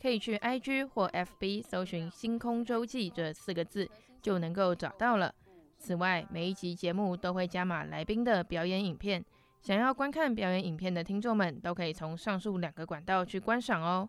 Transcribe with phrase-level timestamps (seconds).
[0.00, 3.88] 可以去 IG 或 FB 搜寻“星空周记”这四个字，
[4.20, 5.34] 就能够找到了。
[5.78, 9.24] 此外，每一集节目都会加码来宾的表演影片，
[9.60, 14.08] 想要观看表演影片的听众们，都可以从上述两个管道去观赏哦。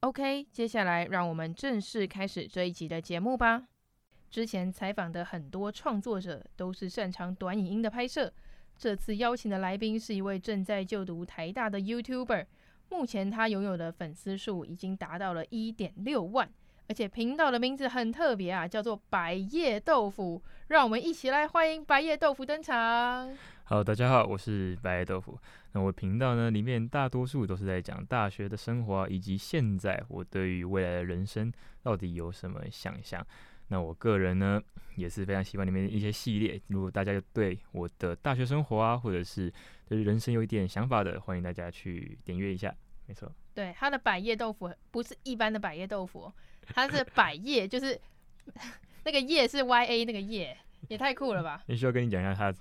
[0.00, 3.62] OK，接下来让我们正式开始这一集的节目吧。
[4.30, 8.32] 之前采访的很多创作者都是擅长短影音的拍摄，
[8.76, 12.46] 这次邀请的来宾是一位正在就读台大的 YouTuber。
[12.92, 16.46] 目前他拥有的粉丝数已经达到了一点六万，
[16.88, 20.40] 而且频道的名字很特别啊，叫做百叶豆腐。
[20.68, 23.34] 让我们一起来欢迎百叶豆腐登场。
[23.64, 25.38] 好，大家好，我是百叶豆腐。
[25.72, 31.50] 那我频道呢，里面大多数都是在讲大学的生活，以及现在我对于未来的人生
[31.82, 33.26] 到底有什么想象。
[33.68, 34.60] 那我个人呢，
[34.96, 36.60] 也是非常喜欢里面一些系列。
[36.66, 39.50] 如果大家对我的大学生活啊，或者是
[39.92, 42.74] 对人生有一点想法的，欢迎大家去点阅一下。
[43.06, 46.32] 没错，对，他的百叶豆腐不是一般的百叶豆腐，
[46.66, 48.00] 它是 百叶，就是
[49.04, 50.56] 那个叶是 Y A 那个叶。
[50.88, 51.62] 也太酷了吧！
[51.66, 52.52] 也需要跟你讲一下他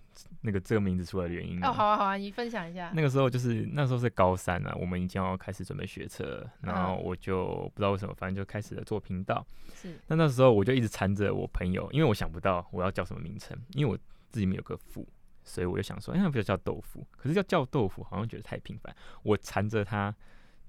[0.42, 1.72] 那个这个名字出来的原因哦。
[1.72, 2.92] 好啊，好啊，你分享一下。
[2.94, 9.44] 那个时候就是那时候是高三啊，我们已经要开始准备学车，然后我就不知道为什么，反正就开始了做频道。
[9.74, 10.00] 是。
[10.06, 13.98] 那那时候我就一直缠着我朋友，因为我想不到我要叫什么名称，因为我
[14.30, 15.04] 自己没有个腐，
[15.44, 17.06] 所以我就想说，哎，那不就叫豆腐？
[17.18, 18.96] 可是叫叫豆腐好像觉得太频繁。
[19.24, 20.14] 我缠着他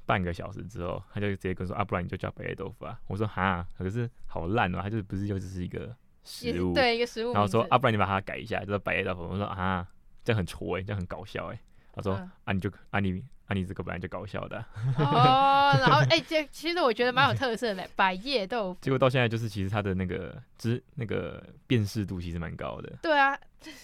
[0.07, 2.99] 半个小时之后，他就直接跟我说啊，不然你就叫白叶豆腐啊。
[3.07, 5.95] 我说哈，可是好烂哦，他就不是就只是一个。
[6.25, 9.23] 食物对一个食物，然后说啊，不然你把它改一下，叫白叶豆腐。
[9.23, 9.85] 我说啊，
[10.23, 11.61] 这样很挫哎，这样很搞笑哎。
[11.93, 13.21] 他说、嗯、啊，你就啊你
[13.53, 14.67] 啊你这个本来就搞笑的、啊。
[14.97, 18.79] 哦，然后 哎，这、欸、其实我觉得蛮有特色的，百叶豆腐。
[18.81, 22.93] 结果到现在就是，其实它的那个知那个辨识度其实蛮高的。
[23.03, 23.39] 对啊，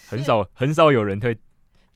[0.07, 1.35] 很少很少有人会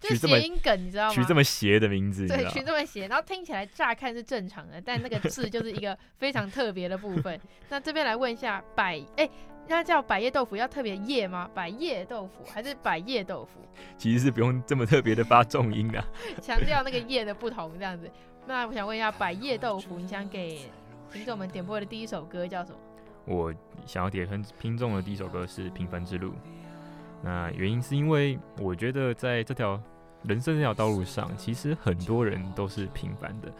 [0.01, 1.13] 取这么谐音梗，你知道吗？
[1.13, 7.39] 取这么邪的名字，对，取这么邪，然后听起来乍看是正常的，但那个字就是一个非常特别的部分。
[7.69, 9.25] 那这边来问一下百哎。
[9.25, 9.31] 欸
[9.68, 11.50] 那叫百叶豆腐要特别叶吗？
[11.53, 13.62] 百叶豆腐还是百叶豆腐？
[13.97, 16.03] 其实是不用这么特别的发重音的，
[16.41, 18.09] 强调那个叶的不同这样子。
[18.46, 20.59] 那我想问一下，百叶豆腐，你想给
[21.12, 22.78] 听众们点播的第一首歌叫什么？
[23.25, 23.53] 我
[23.85, 26.31] 想要点分听众的第一首歌是《平凡之路》。
[27.24, 29.81] 那原因是因为我觉得在这条
[30.24, 33.51] 人生这条道路上，其实很多人都是平凡的。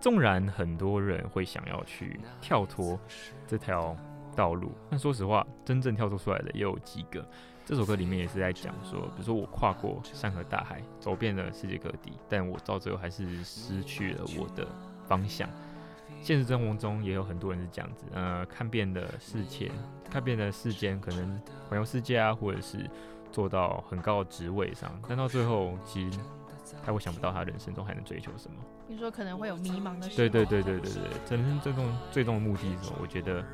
[0.00, 2.98] 纵然很多人会想要去跳脱
[3.46, 3.96] 这条。
[4.34, 7.26] 道路，但说实话，真正跳脱出来的也有几个。
[7.66, 14.68] 这首歌里面也是在讲说，比如说我跨过山河大海，走遍了世界各地，但我到最后还是失去了我的
[15.06, 15.48] 方向。
[16.20, 19.70] 现实生活中也有很多人是这样子，呃，看遍了世界，
[20.10, 22.88] 看遍了世间，可能环游世界啊，或者是
[23.32, 26.18] 做到很高的职位上，但到最后，其实
[26.84, 28.56] 他会想不到他人生中还能追求什么。
[28.86, 30.16] 你说可能会有迷茫的时候。
[30.16, 30.92] 对对对对对
[31.28, 32.98] 对，人生最终最终的目的是什么？
[33.00, 33.44] 我觉得。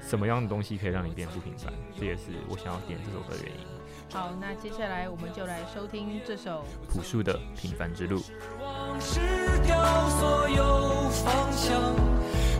[0.00, 1.72] 什么样的东西可以让你变不平凡？
[1.96, 3.60] 这也是我想要点这首歌的原因。
[4.12, 8.18] 好，那接下来我们就来收听这首朴树的《平凡之路》。
[8.98, 9.20] 失
[9.64, 11.94] 掉所有方向，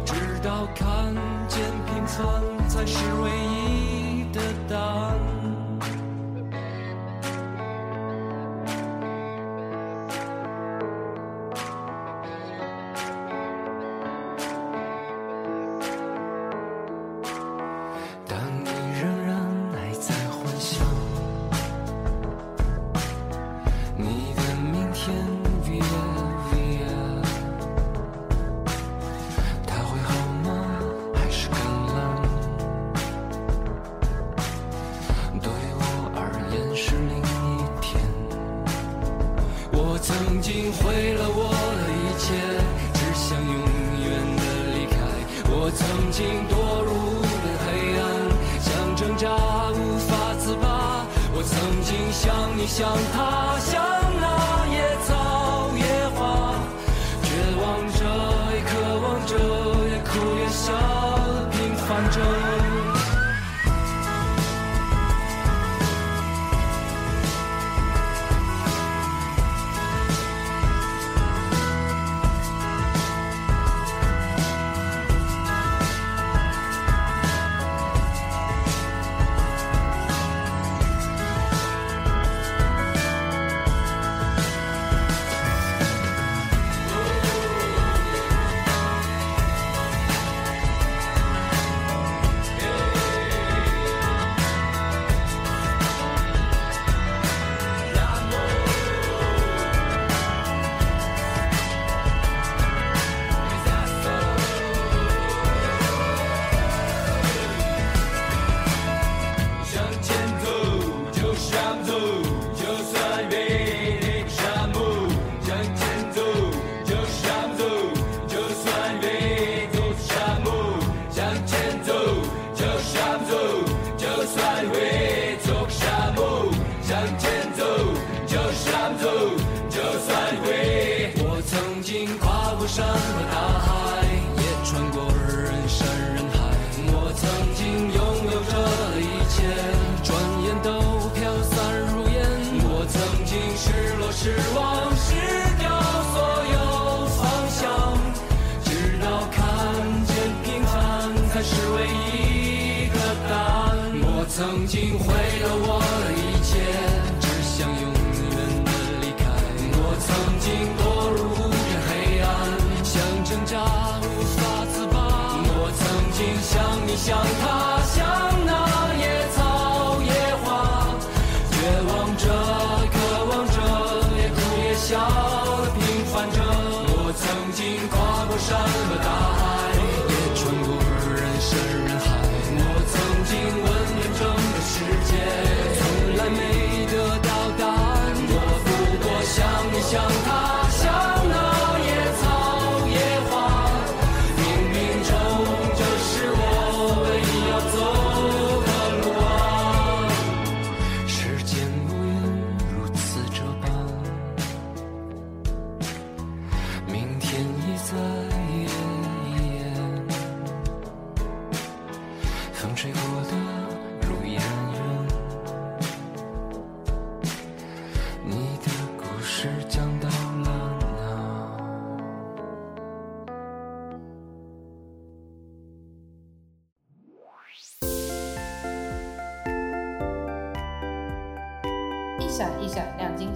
[0.05, 1.13] 直到看
[1.49, 4.00] 见平凡才是唯一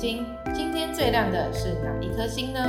[0.05, 2.61] 今天最亮的是哪一颗星呢？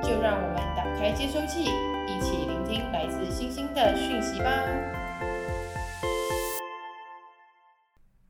[0.00, 1.64] 就让我们打开接收器，
[2.06, 4.64] 一起聆听来自星星的讯息吧。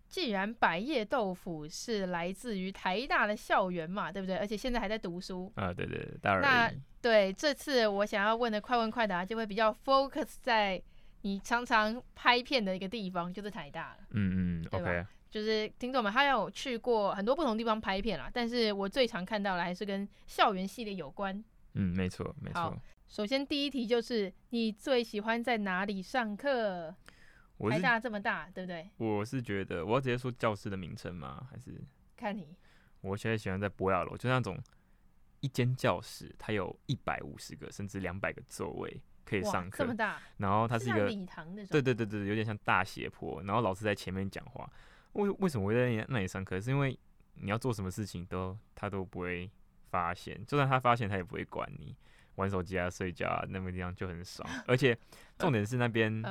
[0.08, 4.38] 既然百叶豆腐是来自于台大的校园嘛，对不对？
[4.38, 6.42] 而且现在还在读书啊，对对，对，当然。
[6.42, 6.72] 那
[7.02, 10.82] 对这次我想要问的快问快答，就会比较 focus 在
[11.20, 13.96] 你常常拍片的一个地方，就是台大了。
[14.12, 15.04] 嗯嗯，OK。
[15.30, 21.42] 就是听众们，他有去过很多不同地方拍片啦，但是我最常看到的还是跟校园系列有关。
[21.74, 22.76] 嗯，没错，没错。
[23.06, 26.94] 首先第一题就是你最喜欢在哪里上课？
[27.68, 28.88] 台大这么大，对不对？
[28.96, 31.46] 我是觉得，我要直接说教室的名称吗？
[31.50, 31.80] 还是
[32.16, 32.56] 看你。
[33.02, 34.58] 我现在喜欢在博雅楼，就那种
[35.40, 40.20] 一间教室，它有一百五十个甚至两百个座位可以上课，这么大。
[40.38, 44.70] 然后它是一个礼堂那种，对对对对，有点像大斜坡，然后老师在前面讲话。
[45.12, 46.60] 为为什么会在那里上课？
[46.60, 46.98] 是因为
[47.34, 49.50] 你要做什么事情都他都不会
[49.90, 51.96] 发现，就算他发现他也不会管你。
[52.36, 54.48] 玩手机啊、睡觉啊，那个地方就很爽。
[54.66, 54.96] 而且
[55.36, 56.22] 重点是那边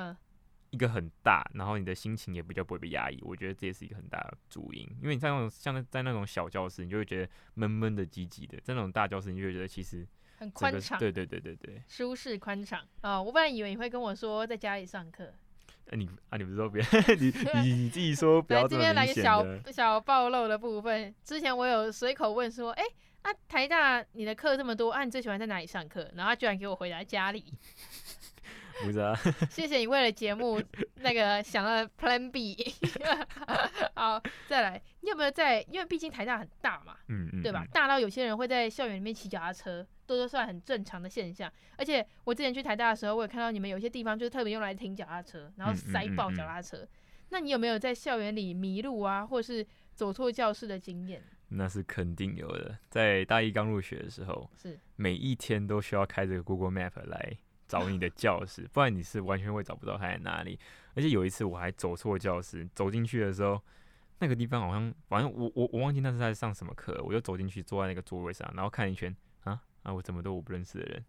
[0.72, 3.20] 一个很大，然后你的心情也比较不会被压抑。
[3.22, 4.82] 我觉得这也是一个很大的主因。
[5.02, 10.08] 因为你在那种像在那种小教室，你就会觉得闷闷的、挤挤的；在那种大教室，你就会觉得其实
[10.38, 10.98] 很宽敞。
[10.98, 13.22] 对对对对对，舒适宽敞啊！
[13.22, 15.32] 我本来以为你会跟我说在家里上课。
[15.90, 16.84] 啊你啊你不是说别
[17.20, 19.02] 你你你自己说不要这么明显的。
[19.02, 21.14] 来这边来个小小暴露的部分。
[21.24, 26.10] 之前我有随口问说，哎、欸，啊台大你的课这么多，啊你最喜欢在哪里上课？
[26.16, 27.44] 然后他居然给我回答家里。
[28.84, 29.16] 不是啊。
[29.50, 30.62] 谢谢你为了节目
[31.02, 32.56] 那个想了 Plan B。
[33.96, 35.62] 好，再来，你有没有在？
[35.64, 37.66] 因为毕竟台大很大嘛，嗯嗯，对吧？
[37.72, 41.52] 大到有些人会在校园里面骑脚踏车，都都算很正常的现象。
[41.78, 46.78] 而且我之前去台大的时候，我也看到你们有些地方就是特别用来停脚踏车，然后塞爆脚踏车。
[46.78, 46.96] 嗯嗯嗯嗯
[47.32, 51.22] 那你有没有在校园里迷路啊，或是走错教室的经验？
[51.50, 52.76] 那是肯定有的。
[52.90, 57.38] 在大一刚入学的时候，是每一天都需要开这个 Google Map 来
[57.70, 60.60] 找你的教室，不然你是完全会找不到他在哪里。
[60.96, 63.62] 而且有一次我还走错教室，走进去的时候，
[64.18, 71.06] 那个地方好像，反正我我我忘记那是在上什么课，我就走进去坐在那个座位上，然后看一圈，啊啊，我怎么都我不认识的人，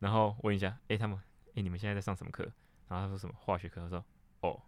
[0.00, 1.16] 然后问一下，哎、他们，
[1.54, 2.42] 哎、你们现在在上什么课？
[2.88, 4.04] 然后他说什么化学课，他说，
[4.40, 4.60] 哦，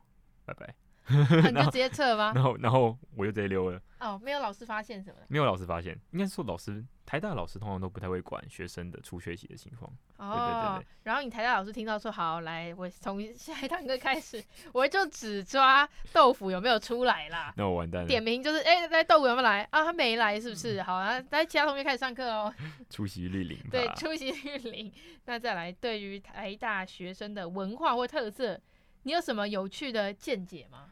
[0.44, 0.83] 拜拜。
[1.08, 2.32] 你就直接撤吗？
[2.34, 3.80] 然后，然后我就直接溜了。
[4.00, 5.16] 哦，没有老师发现什么？
[5.28, 9.90] 没有老师发现，应该说老师，台大老师通常都不太会管学生的出学习的情况。
[10.18, 10.86] 哦，对对对对。
[11.04, 14.42] 然后你台大老师听到说，好，来，我从下一堂课开始，
[14.72, 17.52] 我就只抓豆腐有没有出来啦。
[17.56, 18.08] 那我完蛋了。
[18.08, 19.84] 点名就是，哎，来豆腐有没有来啊？
[19.84, 20.82] 他没来，是不是？
[20.82, 22.52] 好啊，来其他同学开始上课哦。
[22.90, 23.58] 出席率零。
[23.70, 24.92] 对，出席率零。
[25.26, 28.60] 那再来，对于台大学生的文化或特色，
[29.04, 30.90] 你有什么有趣的见解吗？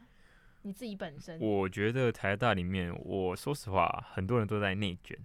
[0.63, 5.17] 你自己本身，我觉得台大里面，我说实话，很多人都在内卷。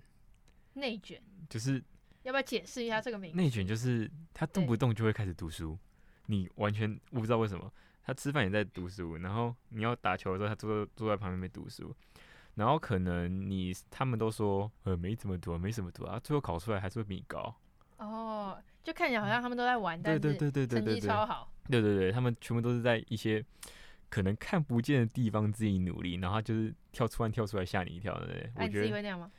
[0.74, 1.82] 内卷就是
[2.24, 3.36] 要不要解释一下这个名字？
[3.36, 5.78] 内卷就是他动不动就会开始读书，
[6.26, 7.72] 你完全不知道为什么。
[8.02, 11.94] 他吃饭也在读书，然后你要打球的时候，他坐坐在旁边没读书，
[12.56, 17.54] 然后可能你他们都说呃没怎么读，没怎么读啊，最后考出来还是会比你高。
[17.98, 21.52] 哦，就看起来好像他们都在玩，但是成绩超好。
[21.68, 23.44] 对对对，他们全部都是在一些。
[24.08, 28.50] 可能看不见的地方自己努力，然后他就是跳突然跳出来吓你一跳，对不对？
[28.56, 29.30] 我觉得会那样吗？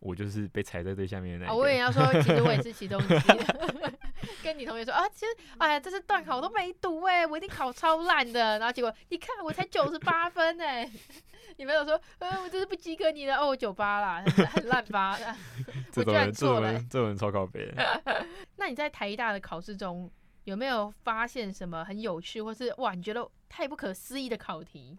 [0.00, 1.56] 我就是被踩在最下面的那个。
[1.56, 3.94] 我也要说，其实我也是骑重机的。
[4.42, 5.26] 跟你同学说啊，其实
[5.58, 8.58] 哎呀，这次段考我都没读哎、欸，我一定考超烂的。
[8.58, 10.92] 然后结果你看，我才九十八分哎、欸。
[11.56, 15.16] 你没有说，呃，我这是不及格你的哦，九八啦，很烂吧？
[15.96, 17.72] 我居然错了、欸，这种人超靠北。
[18.56, 20.10] 那你在台大的考试中
[20.44, 23.26] 有没有发现什么很有趣，或是哇，你觉得？
[23.56, 24.98] 太不可思议的考题，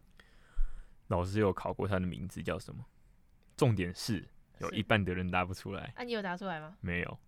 [1.08, 2.86] 老师有考过，他的名字叫什么？
[3.58, 4.26] 重点是
[4.60, 5.92] 有一半的人答不出来。
[5.98, 6.78] 啊，你有答出来吗？
[6.80, 7.20] 没有，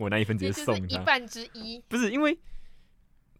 [0.00, 0.86] 我那一分直接 送他。
[0.86, 2.38] 一半之一，不是因为，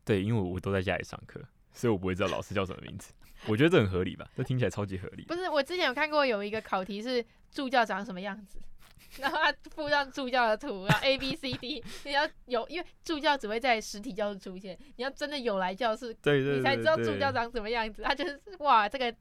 [0.04, 1.42] 对，因为我都在家里上课，
[1.73, 3.14] 所以我不会知道老师叫什么名字。
[3.46, 4.30] 我觉得这很合理吧？
[4.37, 5.25] 这听起来超级合理。
[5.25, 8.61] 不是，我之前有看过有一个考题是助教长什么样子。
[9.18, 18.02] 然后他附上助教的图，然后 A B C D，你要有，因为助教只会在实体教室出现，你要真的有来教室，对对对对，你才知道助教长什么样子。
[18.02, 19.14] 他就是哇，这个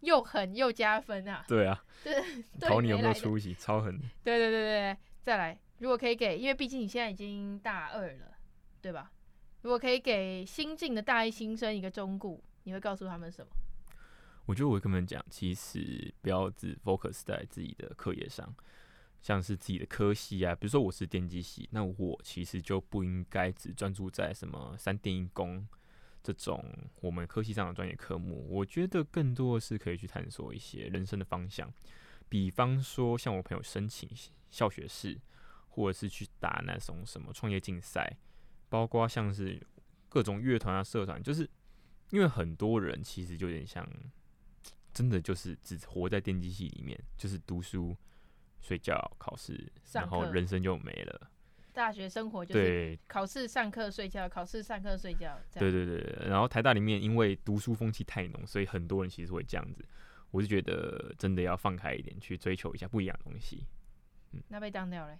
[0.00, 1.44] 又狠又加分啊！
[1.48, 2.22] 对啊，就是
[2.60, 3.98] 考你有没有出息，超狠。
[4.22, 8.34] 对对对对，再来，如果可以给，因为毕竟你现在已经大二了，
[8.80, 9.10] 对吧？
[9.62, 13.50] 如果可以给新进的大一新生一个忠告，你会告诉他们什么？
[14.46, 18.52] 我觉得我会跟他们讲，其实不要只 focus 在自己的课业上。
[19.22, 25.66] 像是自己的科系啊，比如说我是电机系，那我其实就不应该只专注在什么三电一工
[26.22, 26.64] 这种
[27.02, 28.46] 我们科系上的专业科目。
[28.48, 31.70] 我觉得更多的是可以去探索一些人生的方向，
[32.30, 34.08] 比方说像我朋友申请
[34.50, 35.20] 校学士，
[35.68, 38.16] 或者是去打那种什么创业竞赛，
[38.70, 39.60] 包括像是
[40.08, 41.48] 各种乐团啊、社团，就是
[42.08, 43.86] 因为很多人其实就有点像，
[44.94, 47.94] 真的就是只活在电机系里面，就是读书。
[48.60, 51.30] 睡觉、考试，然后人生就没了。
[51.72, 55.38] 大学生活就是考试、上课、睡觉，考试、上课、睡觉。
[55.54, 59.84] 对对对，然后台大里面因为读书风气太浓，所以很多人其实会这样子。
[60.32, 63.64] 我是觉得真的要放开一点，去追求一下不一样的东西。
[64.32, 65.18] 嗯，那被当掉嘞，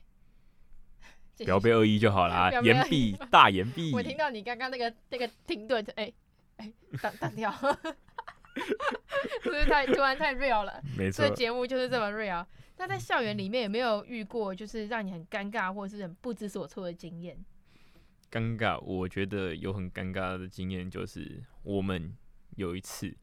[1.44, 2.50] 不要被恶意就好啦。
[2.62, 3.92] 言毕，大言毕。
[3.94, 6.12] 我听到你刚刚那个那个停顿，哎
[6.56, 7.50] 哎，当当掉，
[9.42, 10.82] 是不是太突然太 real 了？
[10.98, 12.44] 没错，这节目就是这么 real。
[12.80, 17.36] 那在校园里面有没有遇过，就是让你很尴尬或者是很不知所措的经验？
[18.32, 22.16] 尴尬，我觉得有很尴尬的经验，就是我们
[22.56, 23.14] 有一次，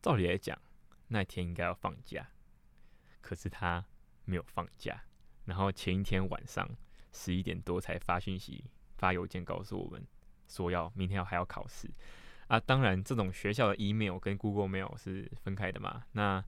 [0.00, 0.56] 照理来讲，
[1.08, 2.28] 那天应该要放假，
[3.20, 3.84] 可是他
[4.24, 5.02] 没有放假，
[5.46, 6.70] 然后前一天晚上
[7.10, 8.64] 十一点多才发讯息、
[8.98, 10.06] 发邮件告诉我们，
[10.46, 11.90] 说要明天要还要考试。
[12.46, 16.04] 啊，当然，这种学校的 email 跟 Google Mail 是分开的嘛。
[16.12, 16.44] 那，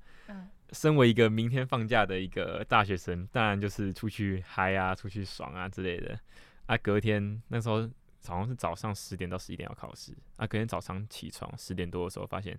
[0.73, 6.18] 身为一个明天放假的一个大学生，当然就是出去嗨啊，出去爽啊之类的。
[6.66, 7.83] 啊，隔天那时候
[8.26, 10.16] 好像是早上十点到十一点要考试。
[10.37, 12.59] 啊，隔天早上起床十点多的时候，发现，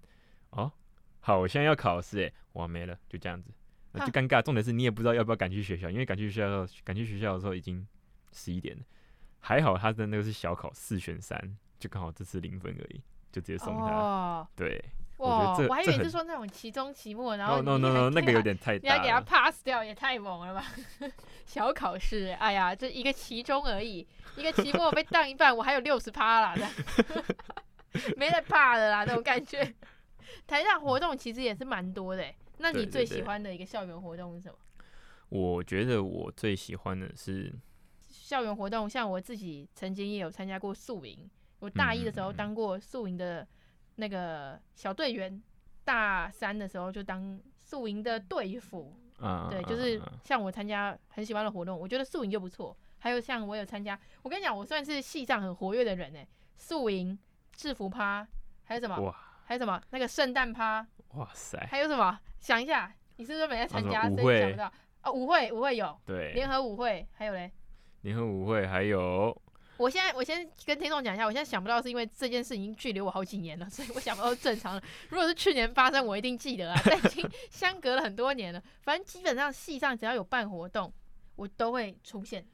[0.52, 0.72] 哦，
[1.20, 3.50] 好，我现在要考试，诶，哇，没了，就这样子，
[3.94, 4.42] 就尴尬。
[4.42, 7.88] 重点是你也不知道要不要赶去学校，因为赶去学校，赶去学校的时候已经
[8.32, 8.84] 十一点了。
[9.40, 11.58] 还好他的那个是小考四选三。
[11.78, 13.86] 就刚好这次零分而已，就直接送他。
[13.92, 14.82] 哦、对，
[15.18, 19.22] 哇，我还以为是说那种期中、期末，然后 no no no 那个有点太大你要给他。
[19.22, 20.66] pass 掉，也太猛了吧！
[21.46, 24.06] 小考试，哎呀，这一个期中而已，
[24.36, 26.70] 一个期末被当一半，我还有六十趴啦，
[28.18, 29.74] 没得怕的啦，那种感觉。
[30.46, 32.26] 台上活动其实也是蛮多的，
[32.58, 34.58] 那你最喜欢的一个校园活动是什么？
[35.30, 37.54] 我觉得我最喜欢的是
[38.10, 41.30] 校园活动，像我自己曾经也有参加过宿营，
[41.60, 43.48] 我大一的时候当过宿营的
[43.96, 45.42] 那个小队员，
[45.84, 48.96] 大三的时候就当宿营的队服。
[49.20, 52.76] 啊，对，就是像我参加很喜欢的活动，我觉得宿营就不错。
[53.00, 56.20] 还有像我有参加，我跟你讲，我算是系上很活跃的人呢。
[56.58, 57.18] 宿营、
[57.54, 58.28] 制服趴，
[58.64, 59.00] 还有什么？
[59.00, 59.82] 哇，还有什么？
[59.92, 62.20] 那个圣诞趴，哇塞，还有什么？
[62.40, 64.10] 想一下，你是不是没在参加？
[64.10, 64.72] 所以想不到
[65.02, 67.52] 啊，舞会，舞会有，对，联合舞会，还有嘞，
[68.02, 69.42] 联合舞会还有。
[69.78, 74.84] 我现在我先跟听众讲一下，我现在想不到是因为这件事已经距离我好几年了，所以我想不到是正常的。
[75.10, 78.64] 如果是去年发生，我一定记得啊，但已经 相隔了很多年了。
[78.82, 80.94] 反正基本上系上只要有办活动，
[81.36, 82.46] 我都会出现。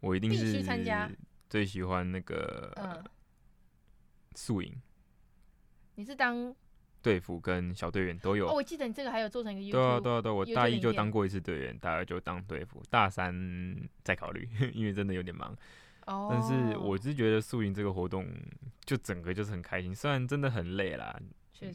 [0.00, 1.10] 我一定是必须参加。
[1.48, 3.02] 最喜欢那个嗯
[4.34, 4.72] 宿营。
[5.94, 6.54] 你是当
[7.02, 8.48] 队服跟小队员都有。
[8.48, 9.72] 哦，我记得你这个还有做成一个 YouTube。
[9.72, 13.34] 对啊对啊对，我大一就当过一次队员，大二就当队服，大三
[14.04, 15.56] 再考虑， 因为真的有点忙。
[16.30, 18.26] 但是我是觉得宿营这个活动
[18.84, 21.20] 就整个就是很开心，虽然真的很累啦，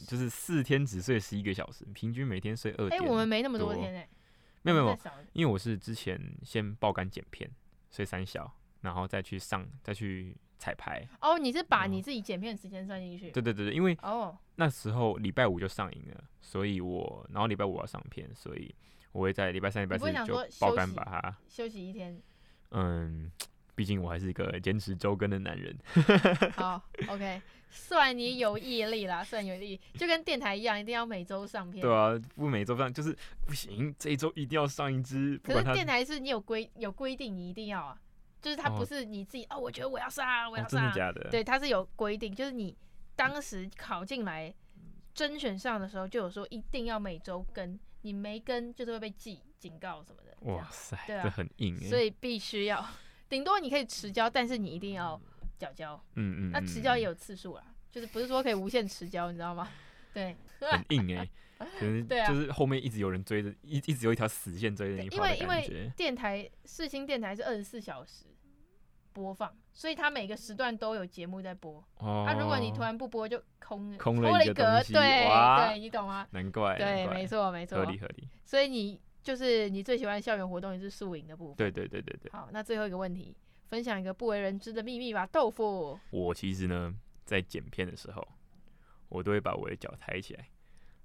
[0.07, 3.01] 就是四天只睡十一个小时，平均每天睡二点。
[3.01, 4.09] 哎，我们没那么多天哎，
[4.63, 4.97] 没有没有，
[5.33, 7.49] 因为我是之前先爆肝剪片，
[7.91, 8.51] 睡三小，
[8.81, 11.07] 然后再去上再去彩排。
[11.21, 13.29] 哦，你是把你自己剪片时间算进去？
[13.29, 18.73] 对对对对，因为哦那时候礼拜五就上映了，所以我然后礼拜五要上片，所以
[19.11, 22.19] 我会在礼拜三、礼拜四就爆肝把它休息一天。
[22.71, 23.31] 嗯。
[23.75, 25.77] 毕竟我还是一个坚持周更的男人。
[26.55, 31.82] 好，OK，算你有毅力啦，算有毅力，就跟电台一样，一定要每周上片。
[31.82, 33.15] 对啊，不每周上就是
[33.46, 35.38] 不行，这一周一定要上一支。
[35.44, 38.00] 可是电台是你有规有规定，你一定要啊，
[38.41, 40.79] 就是它不是你自己哦，哦，我觉得我要上，我要上。
[40.79, 41.29] 哦、真的假的？
[41.29, 42.75] 对，它是有规定，就是你
[43.15, 44.53] 当时考进来
[45.13, 50.53] 甄选上的时候，就有说一定要每周更，你没更就是会被记警告什么的。
[50.53, 52.85] 哇塞，对啊，这很硬，所以必须要。
[53.27, 55.20] 顶多你可以持交，但是你一定要
[55.57, 56.00] 缴交。
[56.16, 56.51] 嗯嗯。
[56.51, 59.68] 那持交也有次数啦，就是不是说可以无限持交，你知道吗？
[60.14, 60.35] 对。
[60.61, 65.18] 很硬哎、欸，可能 就是后面一直有人追着，一一直有一条死线追着你跑。
[65.18, 68.25] 因为因为电台世新电台是二十四小时
[69.14, 71.83] 播放，所以它每个时段都有节目在播。
[71.98, 72.24] 哦。
[72.25, 74.94] 那、啊、如果你突然不播，就空空了一个东西。
[74.94, 76.27] 对对，你懂吗？
[76.31, 76.77] 难怪。
[76.77, 77.77] 对，没错没错。
[77.77, 78.27] 合理合理。
[78.46, 79.00] 所以你。
[79.25, 81.55] 就是你最喜欢校园活动也是宿营的部分。
[81.57, 82.31] 对对对对对。
[82.31, 83.35] 好，那最后一个问题，
[83.70, 86.00] 分享一个不为人知的秘密吧，豆腐。
[86.11, 86.94] 我其实呢，
[87.25, 88.25] 在剪片的时候，
[89.09, 90.48] 我都会把我的脚抬起来，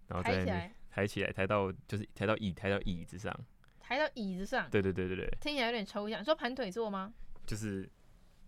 [0.06, 3.34] 然后抬起来抬起来，抬到就是抬到椅，抬到椅子上。
[3.80, 4.68] 抬到椅子上。
[4.70, 5.26] 对对对对对。
[5.40, 7.14] 听起来有点抽象，说盘腿坐吗？
[7.46, 7.90] 就是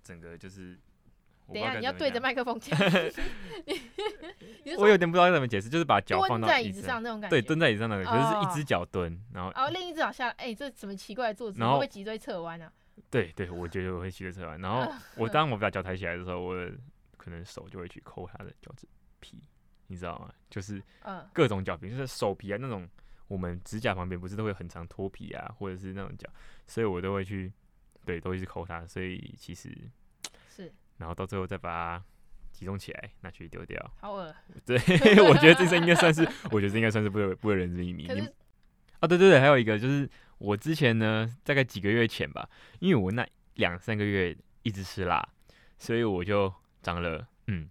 [0.05, 0.79] 整个就是。
[1.49, 2.79] 等一下，你要对着麦克风讲。
[4.79, 7.37] 我有点不知道该怎么解释，就是把脚放在椅子上那种感觉。
[7.37, 10.33] 对，蹲在椅子上那个，可是是一只脚蹲，然后哦，另一只脚下来。
[10.33, 11.61] 哎，这什么奇怪的坐姿？
[11.61, 12.73] 会不会脊椎侧弯啊？
[13.11, 14.61] 对对，我觉得我会脊椎侧弯。
[14.61, 16.55] 然后 我当我把脚抬起来的时候，我
[17.17, 18.87] 可能手就会去抠他的脚趾
[19.21, 19.43] 皮，
[19.89, 20.33] 你知道吗？
[20.49, 20.83] 就是
[21.33, 22.89] 各种脚皮，就是手皮啊，那种
[23.29, 26.29] 我们指甲旁边不是都会很常脱皮啊，或者是那种脚，
[26.67, 27.53] 所以我都会去，
[28.05, 28.87] 对，都会去抠它。
[28.87, 29.77] 所以其实
[30.49, 30.73] 是。
[30.99, 32.05] 然后到最后再把它
[32.53, 33.93] 集中起来，拿去丢掉。
[34.01, 34.35] 好恶。
[34.67, 34.77] 对，
[35.23, 38.09] 我觉得这是应该算是，我觉得这应该算是不为不为人知的秘密。
[39.01, 45.27] 啊，对对对，还有一个就是我之前呢，大概几个月前吧，因为我那两三个月一直吃辣，
[45.79, 46.53] 所以我就
[46.83, 47.69] 长了嗯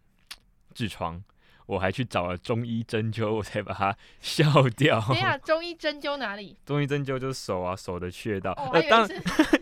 [0.74, 1.24] 痔疮。
[1.68, 4.44] 我还去找了中医针灸，我才把它 消
[4.76, 5.00] 掉。
[5.08, 6.58] 等下，中医针灸哪里？
[6.66, 8.52] 中医针灸就是手啊，手的穴道。
[8.58, 9.08] 哦、呃，当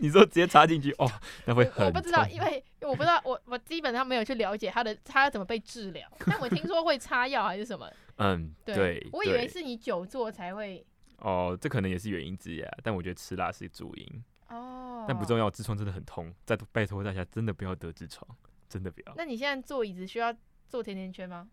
[0.00, 1.08] 你说直接插进去，哦，
[1.44, 1.86] 那会很痛。
[1.86, 6.08] 我不知道，因为我不知道，我我基本上没有去了解他的，他要怎么被治疗。
[6.26, 7.90] 但我听说会擦药还是什么？
[8.16, 8.74] 嗯，对。
[8.74, 10.84] 对我以为是你久坐才会。
[11.18, 12.70] 哦，这可能也是原因之一啊。
[12.82, 14.24] 但我觉得吃辣是主因。
[14.48, 15.04] 哦。
[15.08, 16.34] 但不重要，痔疮真的很痛。
[16.44, 18.26] 再拜托大家，真的不要得痔疮，
[18.68, 19.14] 真的不要。
[19.16, 20.34] 那你现在坐椅子需要
[20.68, 21.48] 坐甜甜圈吗？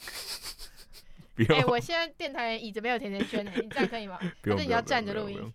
[1.48, 4.18] 哎、欸，我现在电台椅子没有甜甜圈，你这样可以吗？
[4.44, 5.52] 还是你要站着录音？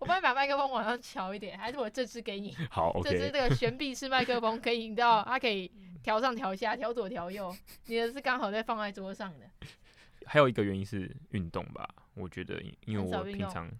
[0.00, 2.54] 我帮你把麦克风往上调一点，还是我这支给你？
[2.70, 5.70] 好，okay、这支这个悬臂式麦克风可以，你知道它可以
[6.02, 7.54] 调上调下，调左调右。
[7.86, 9.50] 你的是刚好在放在桌上的。
[10.26, 13.70] 还有一个原因是运动吧，我觉得，因为我平常，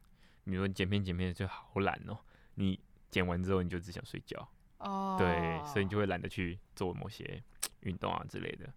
[0.44, 2.18] 你说你剪片剪片就好懒哦，
[2.54, 2.78] 你
[3.10, 4.48] 剪完之后你就只想睡觉。
[4.78, 7.42] 哦，对，所以你就会懒得去做某些
[7.80, 8.68] 运动啊之类的。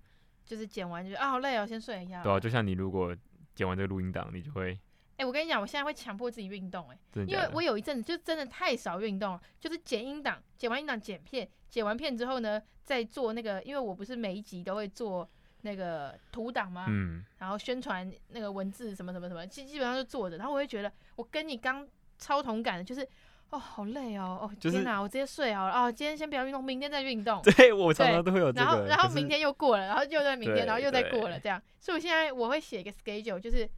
[0.45, 2.21] 就是剪完就啊好累哦，先睡一下。
[2.21, 3.15] 对啊，就像你如果
[3.55, 4.77] 剪完这个录音档，你就会。
[5.21, 15.29] 哎、欸，我跟你讲，我现在会强迫自己运动、欸，哎，因为我有一阵子就真的太少运动了，就是剪音档，剪完音档剪片，剪完片之后呢，再做那个，因为我不是每一集都会做
[15.61, 16.87] 那个图档吗？
[16.89, 23.07] 嗯，然后宣传那个文字什么什么什么，基基本上就做着，然后我会觉得我跟你刚超同感的，就是
[23.51, 27.39] 哦好累哦，哦、就是、天哪，我直接睡好了，哦今天先不要运动，明天再运动。
[27.55, 28.65] 对，我常常都会有这个。
[28.65, 31.61] 然后然后明天又过了，然后又在明天，然后又再过了，这样。
[31.79, 33.69] 所以我现在我会写一个 schedule，就是。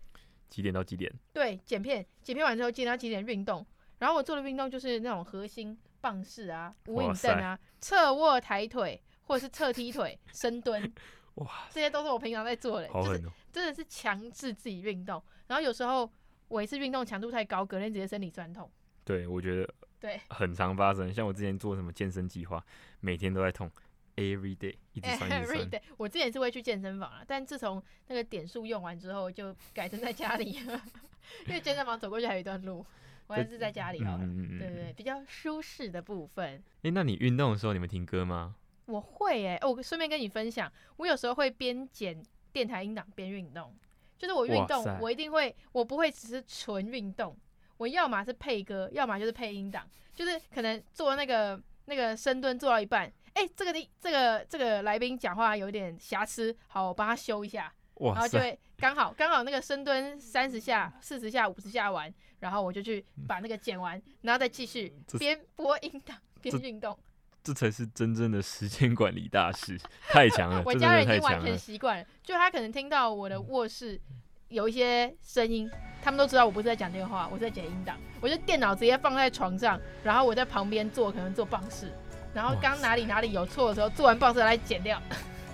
[0.54, 1.12] 几点到几点？
[1.34, 3.66] 对，剪片，剪片完之后几点到几点运动？
[3.98, 10.94] 然后我做的运动就是那种核心棒式啊、无影凳啊、侧卧抬腿或者是侧踢腿、 深蹲，
[11.36, 15.20] 哇，这些都是我平常在做的，就是真的是强制自己运动。
[15.48, 16.08] 然后有时候
[16.50, 18.70] 我一次运动强度太高，隔天直接身体酸痛。
[19.04, 21.12] 对，我觉得对很常发生。
[21.12, 22.63] 像我之前做什么健身计划，
[23.00, 23.68] 每天都在痛。
[24.15, 25.60] Every day，一直酸一直 酸。
[25.60, 30.52] Every day，我之前是会去健身房啊，但自从那个点数用完之后，就改成在家里，
[31.47, 32.86] 因为健身房走过去还有一段路，
[33.28, 34.23] 我还是在家里好了。
[34.23, 36.45] 嗯、对，对对，比较舒适的部分。
[36.56, 38.56] 哎、欸，那你运动的时候，你们听歌吗？
[38.86, 42.21] 我会哎、欸，我顺便跟你分享，我有时候会边剪
[42.52, 43.73] 电台音档边运动，
[44.17, 47.36] 就是我运动，我一定会，我不会只是纯运动，
[47.78, 53.12] 我要么是配歌，要么就是配音档，就是可能做那个那个深蹲做到一半。
[53.34, 66.98] 哎、欸，这个的这个这个来宾讲话有点瑕疵，好，我帮他修一下，然后就会刚好刚好那个深蹲三十下、四十下、五十下完，然后我就去把那个剪完，然后再继续 边播音档 边运动
[67.43, 70.62] 这，这才是真正的时间管理大师，太强了！
[70.65, 74.00] 我家人已经完全习惯了，就他可能听到我的卧室
[74.50, 75.69] 有一些声音，
[76.04, 81.91] 他们都知道我不是在讲电话，我是在剪音档，我就电脑直接放在床上，然后我在旁边做，可能做棒式。
[82.34, 85.02] 然后刚哪里哪里有错的时候，做完报纸来剪掉，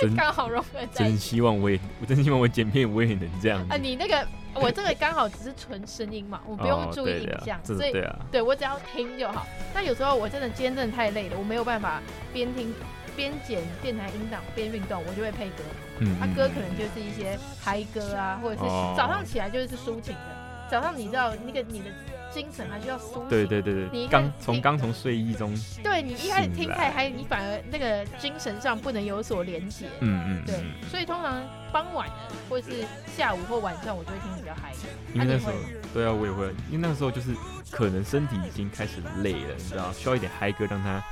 [0.00, 1.12] 就刚好融合在一起。
[1.12, 3.64] 真希望我也，我真希望我剪片我也能这样。
[3.68, 9.46] 啊，你那个我这个刚好只是纯声音嘛， 我不用注意影像，哦、所以对，啊、对我只要听就好。
[9.72, 12.02] 但有时候我真的今天真的太累了，我没有办法
[12.32, 12.74] 边听
[13.14, 15.62] 边剪电台音档边运动，我就会配歌。
[16.00, 20.32] 嗯，他、啊、歌可能就是一些嗨歌啊，或者是早上起来就是抒情的。
[20.32, 21.86] 哦、早上你知道那个你的。
[22.34, 23.28] 精神还需要苏醒。
[23.28, 29.86] 对对对对，你刚从刚从睡意中，对你一开始听太嗨，你反而那个精神上不能有所连接。
[30.00, 30.56] 嗯嗯，对，
[30.90, 31.40] 所以通常
[31.72, 32.10] 傍晚
[32.50, 32.84] 或者是
[33.16, 34.72] 下午或晚上，我就会听比较嗨。
[35.14, 35.52] 因为那时候，
[35.94, 37.32] 对啊，我也会，因为那个时候就是
[37.70, 41.02] 可能身体已经开始累了，你知道，需要一点嗨歌让他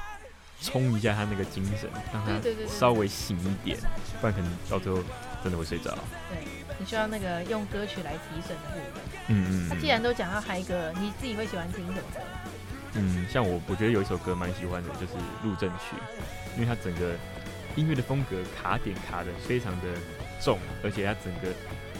[0.61, 2.33] 冲一下他那个精神，让他
[2.69, 3.79] 稍微醒一点，
[4.21, 4.99] 不然可能到最后
[5.45, 5.97] 真的会睡着。
[6.29, 6.62] 对。
[6.79, 9.03] 你需要那个用歌曲来提神的部分。
[9.29, 9.69] 嗯嗯。
[9.69, 12.21] 那既然都讲到嗨歌，你自己会喜欢听什么歌？
[12.95, 15.97] 嗯，像我，我觉得有一首歌蛮喜欢的，就是《入阵曲》，
[16.55, 17.15] 因为它整个
[17.75, 19.87] 音乐的风格卡点卡的非常的
[20.41, 21.49] 重，而且它整个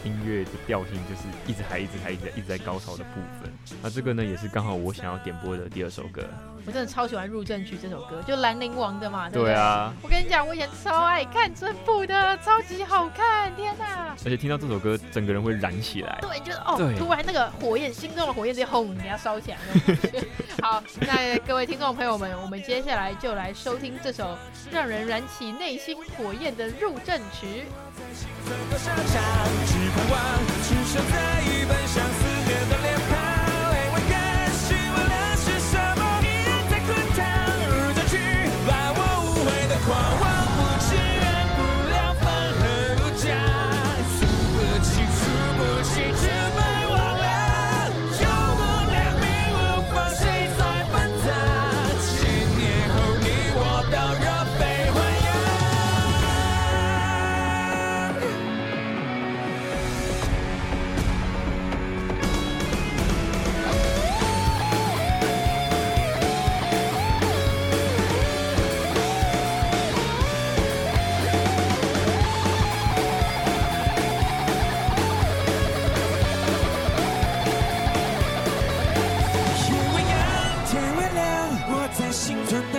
[0.03, 3.51] 音乐的调性就是一直嗨，一直嗨，一直一直在高潮的部分。
[3.81, 6.23] 那这个呢，也是刚好我想要点播的第二首歌。
[6.65, 9.93] 我真的超喜欢《入阵曲》这首歌，就兰陵王的嘛，对啊。
[10.01, 14.15] 我跟你讲，我以前超爱看这部的，超级好看，天哪！
[14.23, 16.17] 而且听到这首歌，整个人会燃起来。
[16.21, 20.21] 对，就是哦，突然那个火焰，心中的火焰直接轰，给它烧起来那种。
[20.63, 24.37] 好，那各位听众朋友们，我们接下来就来收听这首
[24.71, 27.65] 让人燃起内心火焰的《入阵曲》。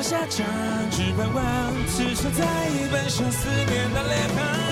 [0.07, 0.45] 下场
[0.91, 2.45] 只盼望此生再
[2.93, 4.64] 奔向思念的脸庞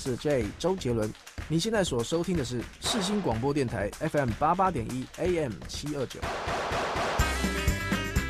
[0.00, 1.12] 是 J 周杰伦。
[1.46, 6.18] 你现在所收听的是世新广播电台 FM 八八点一 AM 七二九。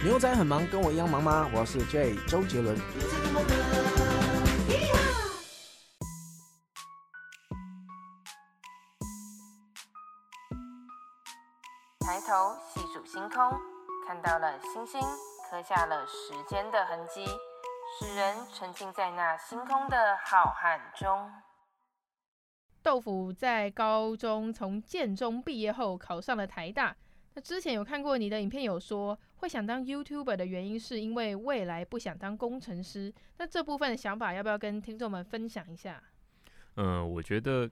[0.02, 1.48] 牛仔很忙，跟我一样忙吗？
[1.54, 2.76] 我是 J 周杰伦。
[12.00, 13.52] 抬头细数星空，
[14.08, 15.00] 看到了星星，
[15.48, 17.24] 刻下了时间的痕迹。
[17.98, 21.30] 使人沉浸在那星空的浩瀚中。
[22.82, 26.96] 豆腐在高中从建中毕业后考上了台大。
[27.34, 33.12] 那之前有看过你的影片，有说会想当 YouTuber 的原因是因为未来不想当工程师。
[33.38, 36.02] 那这部分的想法要不要跟听众们分享一下？
[36.74, 37.68] 嗯，我觉得，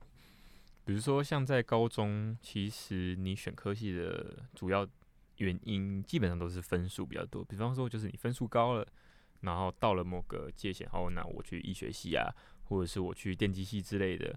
[0.84, 4.86] 比如说像在高中，其实你选科系的主要
[5.38, 7.44] 原因基本上都是分数比较多。
[7.44, 8.86] 比方说，就是你分数高了。
[9.40, 12.28] 然后到了某个界限，哦，那我去医学系啊，
[12.64, 14.36] 或者是我去电机系之类的。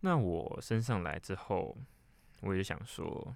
[0.00, 1.76] 那我升上来之后，
[2.42, 3.34] 我也想说，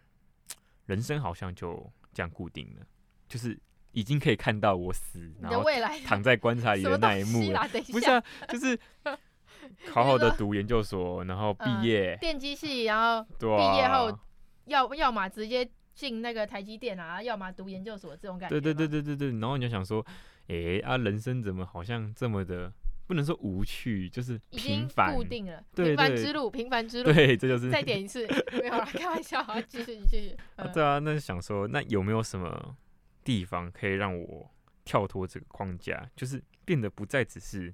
[0.87, 2.87] 人生好像就这样固定了，
[3.29, 3.59] 就是
[3.93, 5.65] 已经可以看到我死，然后
[6.05, 7.69] 躺在棺材里的那一幕了。
[7.91, 8.79] 不是啊，就是
[9.91, 14.19] 好好的读研究所，然后毕业，嗯、电机系，然后毕业后
[14.67, 18.61] 要要么直接进那个台积电啊，要么读研究所这种感觉。
[18.61, 20.05] 对对对对对对，然后你就想说。
[20.49, 22.71] 哎、欸、啊，人生怎么好像这么的
[23.13, 27.13] 不能说无趣，就是平凡，固定了，平凡之路，平凡之路。
[27.13, 30.35] 对，这就是再点一次，没有啦， 开玩笑，啊，继续继续。
[30.57, 32.75] 啊对啊，那想说，那有没有什么
[33.23, 34.51] 地方可以让我
[34.87, 37.71] 跳脱这个框架，就是变得不再只是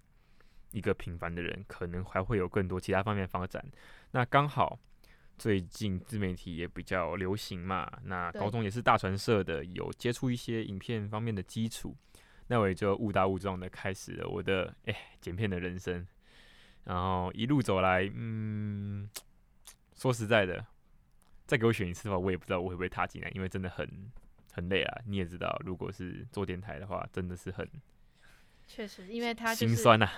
[0.73, 3.65] 一个平凡的人，可能还会有更多其他方面发展。
[4.11, 4.77] 那刚好
[5.39, 11.97] 最近自媒体也比较流行嘛，那高中也是大传社的，有接触一些影片方面的基础。
[12.49, 16.07] 那我也就误打误撞的开始了我的哎、欸、剪片的人生，
[16.85, 19.09] 然后一路走来，嗯，
[19.95, 20.67] 说实在的，
[21.47, 23.87] 再给我选一次的话，我也不知道我会不会踏进来，因为真的很
[24.53, 25.01] 很累啊。
[25.07, 27.69] 你也知道，如果是做电台的话，真的是很，
[28.67, 30.11] 确实，因为他心酸啊。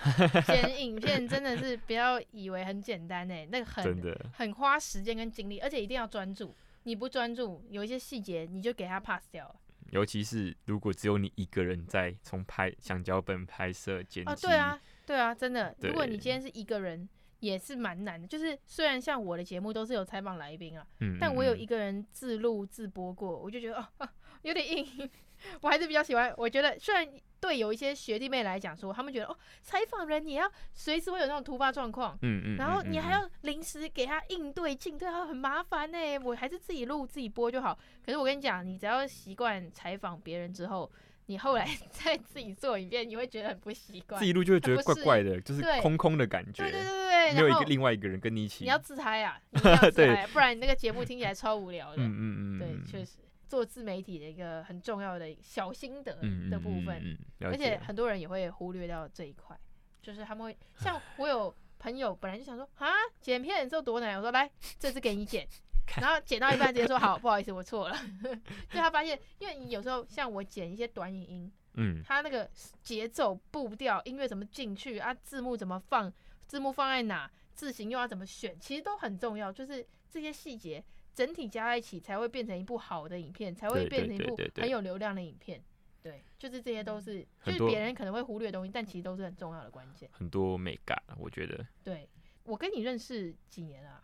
[0.45, 6.55] 剪 影片真的是不要以为很简单哎，那个很真的很花时间跟精力，而且一定要专注。
[6.83, 9.55] 你不专注，有一些细节你就给他 pass 掉了。
[9.91, 15.75] 尤其是如果只有你一个人在从拍想脚本、拍摄、剪辑，哦，对啊，对啊，真的。
[15.79, 17.07] 如果你今天是一个人，
[17.39, 18.27] 也是蛮难的。
[18.27, 25.09] 就是虽然像我的节目都是有采访来宾啊，嗯，但我有一个人自录自播过，我就觉得哦，啊， 有点硬。
[25.61, 27.07] 我还是比较喜欢，我觉得虽然
[27.41, 35.97] 对有一些学弟妹来讲说，他们觉得哦，采访人你要随时会有那种突发状况，嗯嗯，然后你还要临时给他应对进对，他很麻烦呢。
[36.23, 37.77] 我还是自己录自己播就好。
[38.05, 40.89] 可是我跟你讲，你只要习惯采访别人之后，
[41.25, 44.19] 你后来 再自己做一遍，你会觉得很不习惯。
[44.19, 46.63] 自己录就会觉得怪怪的，就是空空的感觉。
[46.63, 48.63] 对对对对，没有一个另外一个人跟你一起。
[48.65, 51.97] 你要自嗨啊， 你要自嗨，不然你那个节目听起来超无聊的。
[51.97, 53.17] 嗯嗯嗯，对，确实。
[53.51, 56.17] 做自媒体的一个很重要的小心得
[56.49, 59.59] 的部分，嗯嗯嗯、而且很多人也会忽略掉这一块，
[60.01, 62.87] 就是他们会像我有朋友本来就想说啊，
[63.19, 65.45] 剪片之后多难，我说来这次给你剪，
[65.99, 67.97] 然后剪到一半直接说好，不好意思我错了，
[68.71, 72.49] 就他发现，因为你有时候像我剪一些短影音，嗯，他那个
[72.81, 76.09] 节奏步调音乐怎么进去啊，字幕怎么放，
[76.47, 80.81] 字幕放在哪，字型又要怎么选，其实都很重要，就是这些细节。
[81.13, 85.61] 整体加在一起才会变成一部好的影片，才会变成一部很有流量的影片。
[86.01, 90.09] 对，就是这些都是，就是别人可能会忽略的东西，但其实都是很重要的关键。
[90.13, 91.67] 很多美感，我觉得。
[91.83, 92.09] 对，
[92.43, 94.01] 我跟你认识几年了？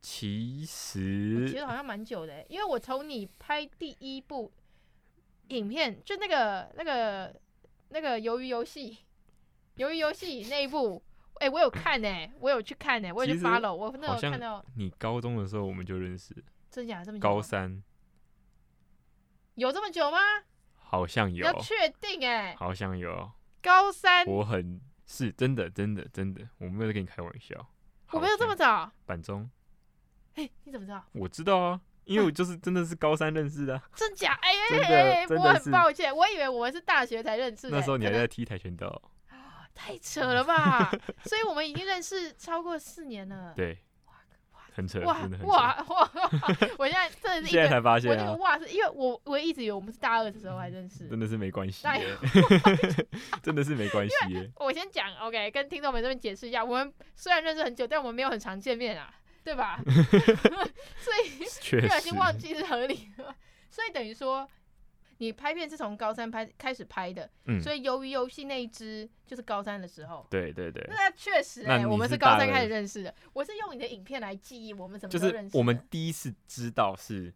[0.00, 4.50] 其实，其实好像蛮久的，因为我从你拍第一部
[5.48, 7.38] 影片，就那个那个
[7.90, 8.98] 那个鱿鱼游戏，
[9.76, 11.02] 鱿鱼游戏那一部。
[11.42, 13.74] 哎、欸，我有看呢、欸，我有去看呢、欸，我有去 follow。
[13.74, 16.32] 我那时候看到你高中的时候我们就认识，
[16.70, 17.22] 真假这么久？
[17.22, 17.82] 高三
[19.56, 20.18] 有这么久吗？
[20.76, 23.28] 好像有，要确定哎、欸，好像有。
[23.60, 27.56] 高三，我很是真的，真的，真的，我没有在跟你开玩笑。
[28.12, 29.50] 我没有这么早，板中。
[30.34, 31.04] 哎、欸，你怎么知道？
[31.12, 33.74] 我知道啊，因为我就是真的是高三认识的。
[33.74, 34.38] 啊、真假？
[34.42, 37.80] 哎、哎、哎、欸，我很抱歉，我以为我们是大学才认识的、欸。
[37.80, 39.10] 那时候你还在踢跆拳道。
[39.74, 40.90] 太扯了吧！
[41.24, 43.52] 所以我们已经认识超过四年了。
[43.56, 43.78] 对，
[44.74, 46.10] 很扯，哇哇哇！
[46.78, 51.86] 我现在真的是现在才发现、啊，我那个哇是因为我我一直以为我们是大二的时候还认识，真的是没关系，
[53.42, 54.14] 真的是没关系。
[54.56, 59.12] 我先讲，OK，跟听众们这边解释一下，我们虽然认识很久，但我们没有很常见面啊，
[59.44, 59.78] 对吧？
[59.84, 63.34] 所以不小心忘记是合理的，
[63.68, 64.48] 所以等于说。
[65.22, 70.26] 你拍片是从高三拍开始拍的，嗯，所以由于游戏那一支就是高三的时候。
[70.28, 70.84] 对对对。
[70.88, 73.14] 那确实哎、欸，我们是高三开始认识的。
[73.32, 75.32] 我是用你的影片来记忆我们怎么认识。
[75.44, 77.32] 就是我们第一次知道是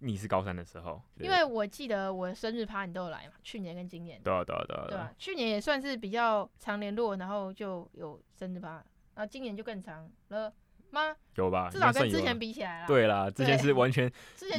[0.00, 4.20] 你是高三的时候，因为我记得我的生日趴你都有来嘛，去年跟今年。
[4.20, 4.86] 对啊对啊对啊。
[4.88, 10.52] 对啊，去年也算是比较常联络，然后就有生日趴，然后今年就更长了。
[10.94, 11.14] 吗？
[11.34, 12.86] 有吧，至少跟之前比起来了。
[12.86, 14.10] 对啦，之前是完全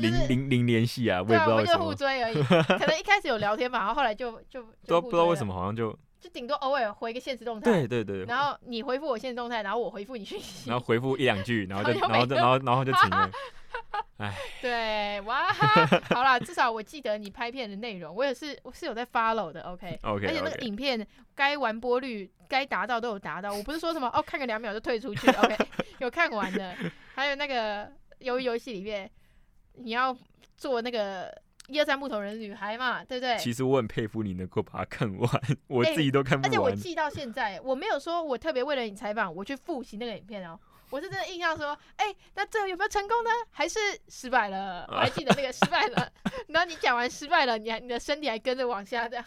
[0.01, 1.79] 零零零联系啊，我也不知道为什么。
[1.79, 7.71] 就互追而已， 可能一开始有聊天吧，然后后来就就都不知道为什么，好像就就顶多偶尔回个现实动态。
[7.71, 8.25] 对对对。
[8.25, 10.69] 然后你回复我现实动态，然后我回复你讯息。
[10.69, 13.31] 然后回复一两句，然后就 然后就然后然后就停了。
[14.17, 25.57] 哎， 对，哇，好啦，至少我记得你拍片的内容，我也是我是有在 follow 的，OK OK，而且那个影片该完播率该达到都有达到，我不是说什么哦，看个两秒就退出去，OK，
[25.99, 26.75] 有看完的，
[27.13, 29.09] 还有那个鱿鱼游戏里面
[29.73, 30.15] 你要
[30.55, 31.29] 做那个
[31.67, 33.37] 一二三木头人女孩嘛，对不对？
[33.37, 35.29] 其实我很佩服你能够把它看完，
[35.67, 40.57] 我自己都看不完，而且我记到现在，我没有说我特别为了你采访我去复习那个影片哦。
[40.89, 43.29] 我是真的印象说，哎、欸，那最后有没有成功呢？
[43.51, 44.85] 还是失败了？
[44.89, 46.11] 我还记得那个失败了。
[46.49, 49.25] 然后你讲完失败了，你还你的身体还跟着往下这样，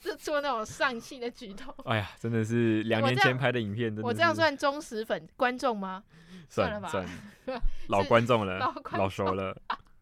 [0.00, 1.74] 就做那种丧气的举动。
[1.84, 3.94] 哎呀，真的是两年前拍的影片。
[4.02, 6.04] 我这样算忠实粉观众吗？
[6.48, 7.06] 算了吧，算
[7.88, 9.56] 老观众了，老，老熟了，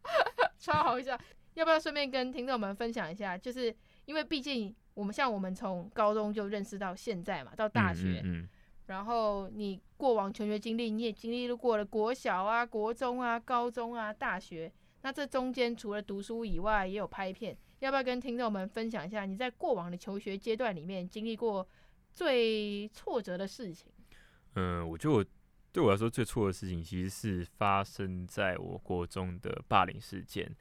[0.59, 1.17] 超好笑。
[1.55, 3.37] 要不要顺便跟听众们分享一下？
[3.37, 8.21] 就是因为毕竟我们像我们从高中就认识到现在嘛，到大学。
[8.23, 8.49] 嗯嗯嗯
[8.91, 14.69] 然后你过往求学经历，你也经历过了国小啊、国中啊、高中啊、大学。
[15.01, 17.57] 那这中间除了读书以外，也有拍片。
[17.79, 21.67] 要不要跟听众们分享一下你在过往的求学阶段里面经历过
[22.13, 23.91] 最挫折的事情？
[24.55, 25.27] 嗯，我觉得
[25.71, 30.53] 对我来说最挫的事情，其实是发生在我国中的霸凌事件。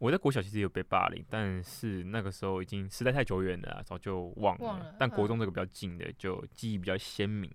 [0.00, 4.64] 我在国小其实也有被霸凌，但是那个时候已经时代太久远了，早就忘了。
[4.64, 4.94] 忘了。
[4.98, 7.50] 但国中这个比较近的，就记忆比较鲜明。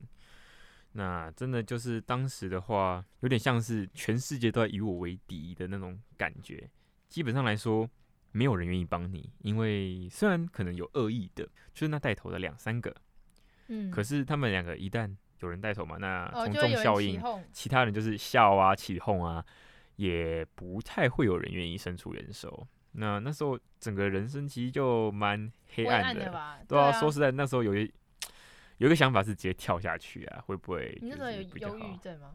[0.92, 6.70] 那真的就是当时的话，有点像是全世界都在以我为敌的那种感觉。
[7.10, 7.90] 基本上来说，
[8.32, 12.96] 没有人愿意帮你，因为虽然可能有恶意的，就是那带头的两三个，
[13.70, 17.20] 嗯，可是他们两个一旦有人带头嘛，那从众效应，
[17.52, 19.44] 其他人就是笑啊、起哄啊。
[19.96, 22.68] 也不太会有人愿意伸出援手。
[22.98, 26.66] 那那时候整个人生其实就蛮黑暗的？
[26.68, 27.92] 对啊，说实在，那时候有一
[28.78, 30.98] 有一个想法是直接跳下去啊，会不会？
[31.02, 32.34] 你那时候有忧郁症吗？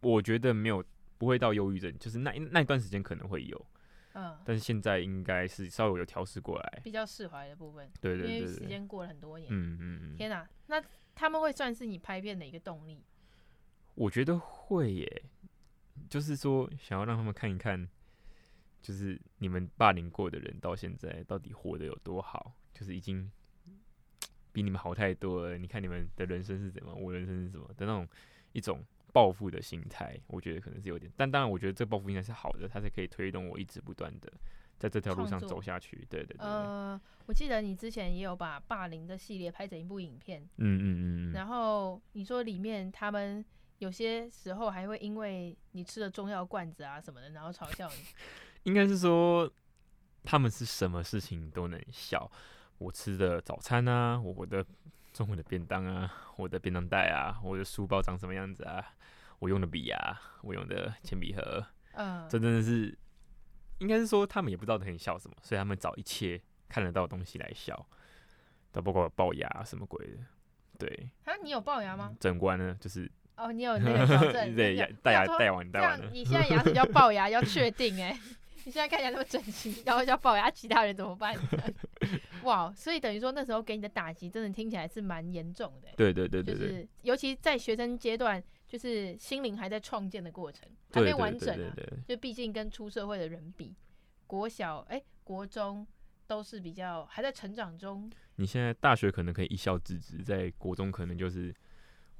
[0.00, 0.82] 我觉得没有，
[1.18, 3.66] 不会到忧郁症，就是那那段时间可能会有，
[4.14, 7.90] 嗯，但是现在应该是稍微有调试过来，比较释怀的部分。
[8.00, 10.16] 对对对，对，因为时间过了很多年，嗯嗯嗯。
[10.16, 10.82] 天哪，那
[11.14, 13.04] 他们会算是你拍片的一个动力？
[13.94, 15.22] 我觉得会耶。
[16.08, 17.88] 就是说，想要让他们看一看，
[18.80, 23.30] 就是你们霸凌过的人到现在到底活得有多好，就是已经
[24.52, 25.56] 比你们好太多了。
[25.56, 28.06] 你看你们的人生是怎么，我人生是什么的那种
[28.52, 31.10] 一种报复的心态，我觉得可能是有点。
[31.16, 34.32] 但当然，我觉得这报复应该是好的，它才可以推动我一直不断的
[34.78, 35.96] 在这条路上走下去。
[36.10, 36.46] 对对对，对。
[36.46, 40.42] 呃，我记得你之前也有把霸凌的系列拍成一部影片。
[40.56, 41.32] 嗯嗯嗯。
[41.32, 43.44] 然后你说里面他们。
[43.82, 48.04] 有些时候还会因为你吃了中药罐子啊什么的，然后嘲笑你。
[48.62, 49.52] 应该是说
[50.22, 52.30] 他们是什么事情都能笑。
[52.78, 54.64] 我吃的早餐啊，我的
[55.12, 58.94] 中午的便当啊，我的便当袋啊，我的书包长什么样子啊，
[59.40, 62.96] 我用的笔啊，我用的铅笔盒，嗯，这真的是
[63.78, 67.84] 应该是说他们也不知道可以笑什么，所以他们找一切看得到的东西来笑。
[68.70, 70.18] 都包括龅牙什么鬼的，
[70.78, 71.10] 对。
[71.24, 72.14] 啊，你有龅牙吗？
[72.20, 73.10] 整关呢，就是。
[73.36, 76.10] 哦，你有那个矫正， 对，牙戴牙戴完戴完了。
[76.12, 78.20] 你现在牙齿叫龅牙，要确定哎、欸。
[78.64, 81.34] 你现在看起来那么整齐，然后叫龅牙，其他人怎么办？
[82.44, 85.94] 哇，所以等于说那时候给你的打击，真的听起来是蛮严重的、欸。
[85.96, 91.74] 对对对对，对，就是尤其在学生阶段，就是心灵还在创建的过程，还没完整啊。
[92.06, 93.74] 就毕竟跟出社会的人比，
[94.28, 95.84] 国小哎、欸，国中
[96.28, 98.08] 都是比较还在成长中。
[98.36, 101.52] 你现在大学可能可以一笑置之，在国中可能就是。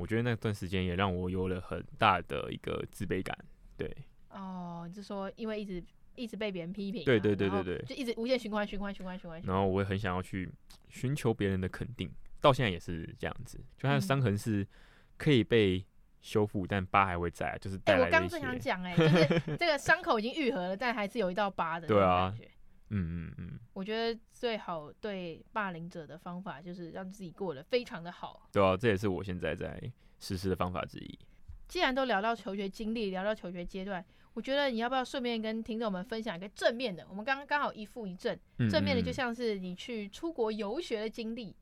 [0.03, 3.39] 我觉得那段时间也让我有了很大的一个自卑感，
[3.77, 3.89] 对。
[4.31, 5.81] 哦，就说因为一直
[6.17, 9.41] 一直被别人批评，对对对对对，就一直无限循环循环循环循环。
[9.45, 10.51] 然后我也很想要去
[10.89, 13.59] 寻求别人的肯定，到现在也是这样子。
[13.79, 14.67] 就他的伤痕是
[15.17, 15.85] 可以被
[16.21, 18.05] 修复，但疤还会在，就是带来的。
[18.07, 21.87] 我刚正想讲，哎，就是这个伤口已经愈合了，但还是有一道疤的。
[21.87, 22.35] 对啊。
[22.95, 28.49] 嗯嗯嗯，我觉得最好对霸凌者的方法就是让自己过得非常的好。
[28.53, 29.81] 对啊，这也是我现在在
[30.21, 31.19] 实施的方法之一。
[31.67, 37.07] 既然都聊到求学经历，聊到求学阶段，我觉得你要不要顺便跟听众们分享一个正面的？
[37.09, 38.39] 我们刚刚刚好一负一正，
[38.71, 41.57] 正面的就像是你去出国游学的经历，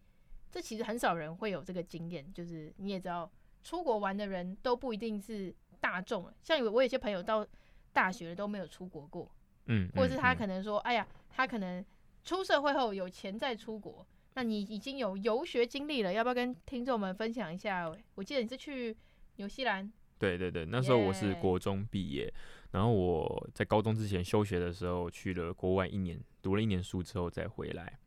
[0.51, 2.29] 这其实很少人会有这个经验。
[2.33, 3.31] 就是你也知道，
[3.63, 7.47] 出国玩的人都不一定是大众，像有我有些朋友到
[7.93, 9.31] 大学都没有出国过，
[9.67, 11.85] 嗯，或者是他可能说，哎呀，他可能
[12.23, 14.07] 出社会后有钱再出国。
[14.35, 17.91] 那你已经有游学经历了，要不要跟听众们分享一下？
[18.15, 18.97] 我记得你是去
[19.37, 19.93] 纽西兰。
[20.19, 22.33] 对对对，那时候我是国中毕业.
[22.71, 27.99] 然后我在高中之前休学的时候去了国外一年，读了一年书之后再回来，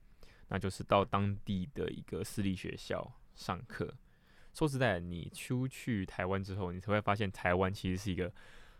[0.47, 3.93] 那就是到当地的一个私立学校上课。
[4.53, 8.31] 说实在，你出去台湾之后，你才会发现台湾其实是一个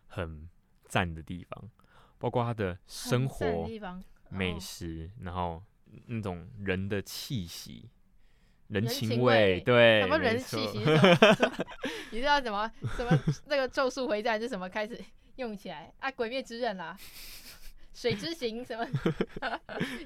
[0.08, 0.48] 很
[0.86, 1.70] 赞的地方，
[2.20, 3.68] 包括它的生活、
[4.34, 5.64] 美食，然后
[6.08, 7.90] 那种人的气息。
[8.70, 10.80] 人情味，对， 什么人气息？
[12.10, 13.12] 你知道什么什么
[13.46, 15.00] 那个咒术回战是什么开始
[15.36, 16.10] 用起来啊？
[16.12, 16.98] 鬼灭之刃啦，
[17.94, 18.88] 水之行什么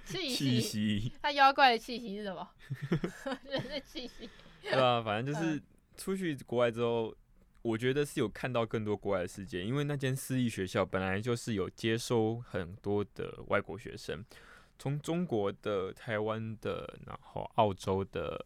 [0.04, 1.14] 气息？
[1.22, 2.50] 它妖怪的气息是什么？
[3.50, 4.30] 人的气息。
[4.62, 5.62] 对啊，反正就是
[5.96, 7.16] 出去国外之后，
[7.70, 14.24] 我觉得是有看到更多国外的世界，因为那间私立学校本来就是有接收很多的外国学生，
[14.80, 18.46] 从中国的、台湾的，然后澳洲的。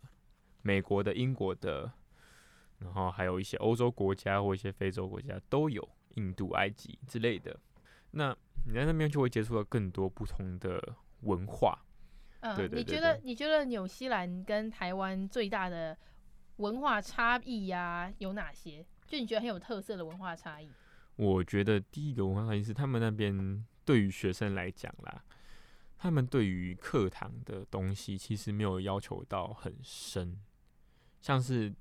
[0.64, 1.92] 美国的、英国的，
[2.78, 7.60] 然后还有一些欧洲国家或一些非洲国家都有，印度、埃及之类的。
[8.12, 10.80] 那你在那边就会接触到更多不同的
[11.22, 11.84] 文化。
[12.42, 12.84] 嗯，对对对对。
[12.84, 15.98] 你觉得你觉得纽西兰跟台湾最大的
[16.58, 18.86] 文化差异呀、啊、有哪些？
[19.12, 20.70] 就你觉得很有特色的文化差异？
[21.18, 25.22] 我觉得第一个文化差异是他们那边对于学生来讲啦，
[25.98, 30.40] 他们对于课堂的东西其实没有要求到很深。
[31.20, 31.74] 像是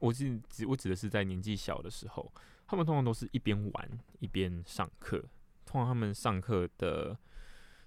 [0.00, 2.32] 我指指我指的是在年纪小的时候，
[2.66, 5.24] 他们通常都是一边玩一边上课。
[5.64, 7.16] 通常他们上课的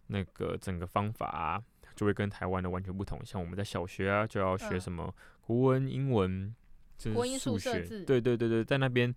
[0.07, 1.61] 那个整个方法啊，
[1.97, 3.19] 就会跟台湾的完全不同。
[3.25, 6.55] 像我们在小学啊，就要学什么国文、英文，
[6.97, 7.79] 就是数学。
[8.05, 9.13] 对对对对，在那边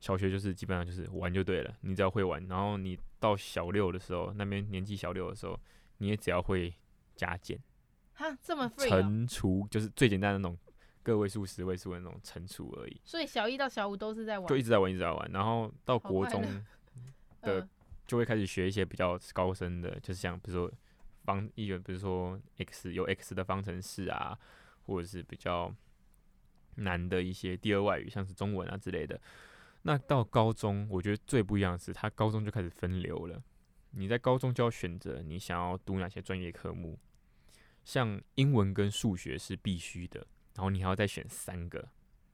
[0.00, 2.44] 小学就是基本上就是玩就对了，你只要会玩。
[2.46, 5.58] 然后你到小六的时候，那边年纪小六的时候，
[5.98, 6.74] 你也只要会
[7.16, 7.58] 加减。
[8.14, 8.88] 哈，这么废。
[8.88, 10.58] 乘除就是最简单的那种。
[11.04, 15.30] 个位数、十位数的那种乘除而已，所以小一到小五都是在玩，就一直在玩，一直在玩。
[15.32, 16.44] 然后到国中
[17.40, 17.66] 的
[18.06, 20.70] 就会开始学一些比较高深的，就是像比如说
[21.24, 24.38] 方一元，比如说 x 有 x 的方程式啊，
[24.84, 25.74] 或者是比较
[26.78, 29.20] 难的一些第二外语，像是中文啊之类的。
[29.82, 33.42] 那到高中，我觉得最不一样的是，他高中就开始分流了。
[33.92, 36.98] 你在高中就要选择你想要读哪些专业科目，
[37.84, 40.26] 像英文跟数学是必须的。
[40.54, 41.88] 然后你还要再选三个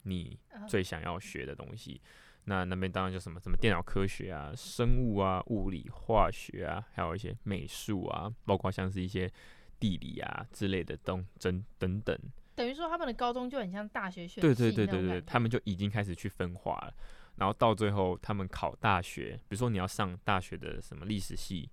[0.05, 2.01] 你最想要学的东西，
[2.45, 9.31] 那那边当然就什么什么电脑科学啊、生物啊、物理、化学啊，还有一些美术啊，包括像是一些
[9.79, 12.19] 地理啊之类的东等等等。
[12.55, 14.41] 等于说他们的高中就很像大学选。
[14.41, 16.95] 对对对对对，他们就已经开始去分化了。
[17.37, 21.71] 然后到最后他们考大学，比如说你要上大学的什么历史系。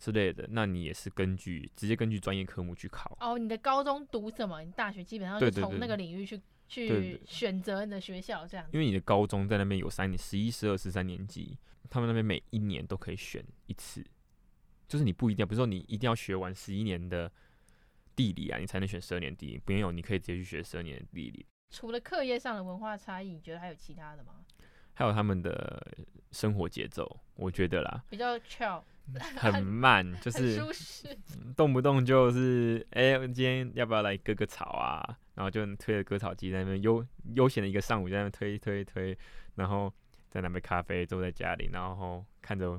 [0.00, 3.18] 之类的，那你也是根据直接根据专业科目去考。
[3.18, 4.62] 哦，你的高中读什么？
[4.62, 8.64] 你大学基本上就从那个领域去去选择你的学校这样。
[8.70, 11.58] 因为你的高中在那边有三年，十一、十二、十三年级，
[11.90, 14.06] 他们那边每一年都可以选一次，
[14.86, 17.28] 就是你不一定，比如说你一定要学完十一年的
[18.18, 19.58] 地理啊，你才能选十二年地理。
[19.58, 21.46] 不用，你可以直接去学十二年的地理。
[21.70, 24.44] 除了课业上的文化差异，你觉得还有其他的吗？
[24.94, 25.96] 还有他们的
[26.32, 28.82] 生活节奏，我觉得啦，比较 chill。
[29.36, 30.60] 很慢，就是
[31.56, 35.18] 动不动就是哎、欸，今天要不要来割个草啊？
[35.34, 39.16] 然后就推着割草机在那边悠悠闲的一个上午，在那边推推推，
[39.54, 39.90] 然后
[40.28, 42.78] 在那杯咖啡，坐在家里，然后看着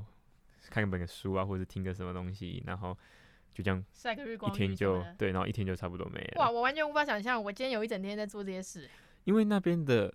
[0.70, 2.96] 看一本书啊，或者听个什么东西，然后
[3.54, 6.42] 就这样晒个日光，一天就对，然后一天就差不多没了。
[6.42, 8.90] 哇，我完全无法想象，我今天有一整天在做这些事。
[9.24, 10.14] 因为那边的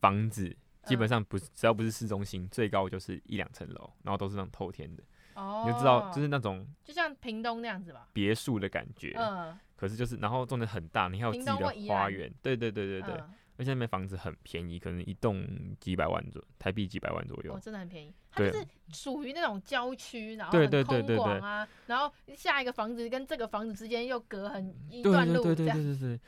[0.00, 0.56] 房子。
[0.86, 5.02] 基本上不是，只要不是市中心，最高就是一两层楼，然后都是那种透天的。
[5.34, 9.12] 哦，你就知道，就是那种就像屏东那样子吧，别墅的感觉。
[9.16, 9.58] 嗯。
[9.74, 12.32] 可是就是，然后种的很大，你还有自己的花园。
[12.40, 13.20] 对对对对对。
[13.58, 15.46] 而且那边房子很便宜，可能一栋
[15.80, 17.54] 几百万左台币几百万左右。
[17.54, 18.12] 哦，真的很便宜。
[18.30, 21.66] 它就是属于那种郊区，然后很空广啊。
[21.86, 25.76] 然后下一个房子跟这个房子之间又隔很一段路，这样。
[25.76, 26.20] 对对对对对。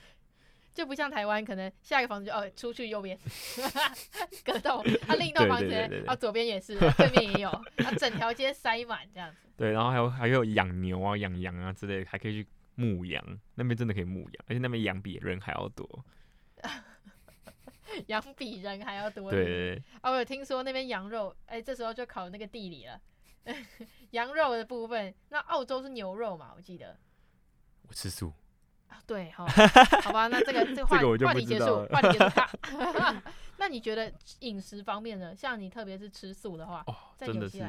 [0.75, 3.19] 就不像台湾，可能下一个房子就哦出去右边
[4.45, 9.49] 隔栋， 它、 啊、另一栋房子啊、哦、左边也是， 对面也有，啊整条街塞满这样子。
[9.57, 13.21] 对，然后还有还有养牛啊、养羊啊之类的，还可以去牧羊，
[13.57, 16.05] 那边真的可以牧羊，而且那边羊比人还要多。
[18.09, 19.31] 羊比人还要多。
[19.31, 19.83] 对对对。
[20.03, 23.01] 哦，我有听说那边羊肉，哎、欸，这时候就考那个地理了。
[24.11, 26.53] 羊肉的部分，那澳洲是牛肉嘛？
[26.57, 26.99] 我记得。
[27.89, 28.33] 我吃素。
[28.89, 29.47] 啊，对，好，
[30.03, 32.41] 好吧，那这个这个话话题结束，话题结束。
[33.59, 35.35] 那你觉得饮食方面呢？
[35.35, 37.63] 像你特别是吃素的话，哦，在真的是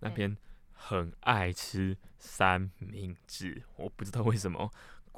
[0.00, 0.36] 那边
[0.72, 4.70] 很爱吃三明治，我不知道为什么。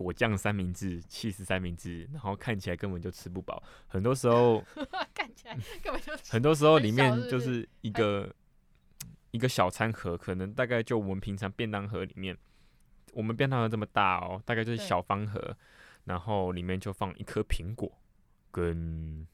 [0.02, 3.62] 果酱三明治、气司三明治，然后看起来根本就吃不饱。
[3.86, 4.64] 很多时候
[5.14, 8.34] 看起来根本就很多时候里面就是一个
[9.30, 12.36] 一个小餐盒，可能大概就我们平常便当盒里面，
[13.12, 15.56] 我们便当盒这么大哦，大概就是小方盒，
[16.04, 18.00] 然后里面就放一颗苹果，
[18.50, 19.26] 跟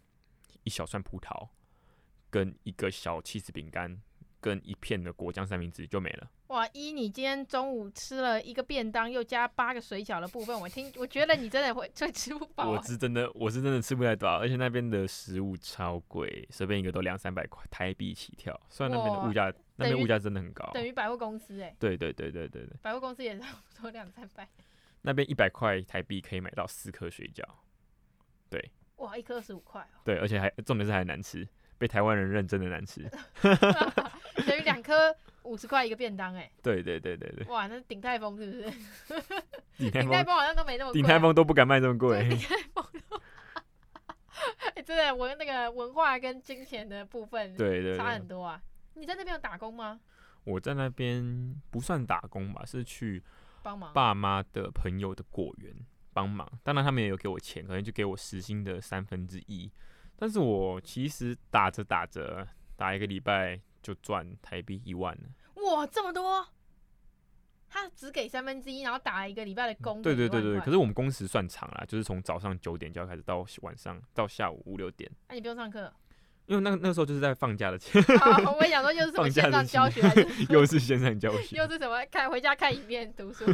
[0.65, 1.49] 一小串葡萄，
[2.29, 4.01] 跟一个小起司饼干。
[4.41, 6.31] 跟一片的果酱三明治就没了。
[6.49, 6.65] 哇！
[6.73, 12.71] 一，你今天中午吃了一个便当，又加八个水饺的部分，我听，我觉得你真的会会吃不饱。
[12.71, 18.59] 我是真的，我是真的吃不太饱，而且那边的食物超贵，随便一个都两三百块台币起跳。
[18.69, 21.77] 虽然那边的物价，那边物价真的很高，等于百货公司哎、欸。
[21.81, 22.77] 对对对对对对。
[22.81, 24.49] 百货公司也差不多两三百。
[25.03, 27.43] 那边一百块台币可以买到四颗水饺。
[28.49, 28.71] 对。
[28.99, 29.99] 哇，一颗二十五块哦。
[30.05, 31.47] 对，而且还重点是还难吃。
[31.79, 33.03] 被台湾人认真的难吃，
[34.47, 35.15] 等于两颗
[35.45, 36.53] 五十块一个便当哎、欸。
[36.63, 37.47] 对对对对对。
[37.47, 39.91] 哇，那鼎泰丰是不是？
[39.91, 41.03] 鼎泰丰好像都没那么贵、啊。
[41.03, 42.29] 鼎泰丰都不敢卖这么贵。
[42.29, 43.17] 鼎泰丰都。
[43.17, 48.61] 哎、 欸，真的，我那个文化跟金钱的部分，对对差很多啊。
[48.95, 50.01] 你在那边有打工吗？
[50.45, 53.23] 我在那边不算打工吧，是去
[53.63, 55.75] 帮忙爸妈的朋友的果园
[56.13, 56.49] 帮忙。
[56.63, 59.71] 当然他们也有给我钱，可能就给我时薪的三分之一。
[60.19, 65.63] 但是我其实打着打着，打一个礼拜就赚台币一万了。
[65.63, 66.45] 哇，这么多！
[67.69, 70.03] 他只给三分之一，然后打一个礼拜的工。
[70.03, 75.09] 对对对对，可是我们工时算长啦，就是从早上九点就要开始到晚上到下午五六点。
[75.29, 75.93] 那、啊、你不用上课？
[76.47, 78.03] 因为那那个时候就是在放假的前。
[78.03, 80.01] 我也想说，又是什么 线上教学？
[80.51, 81.57] 又是线上教学？
[81.57, 82.05] 又是什么？
[82.11, 83.45] 看回家看影片读书。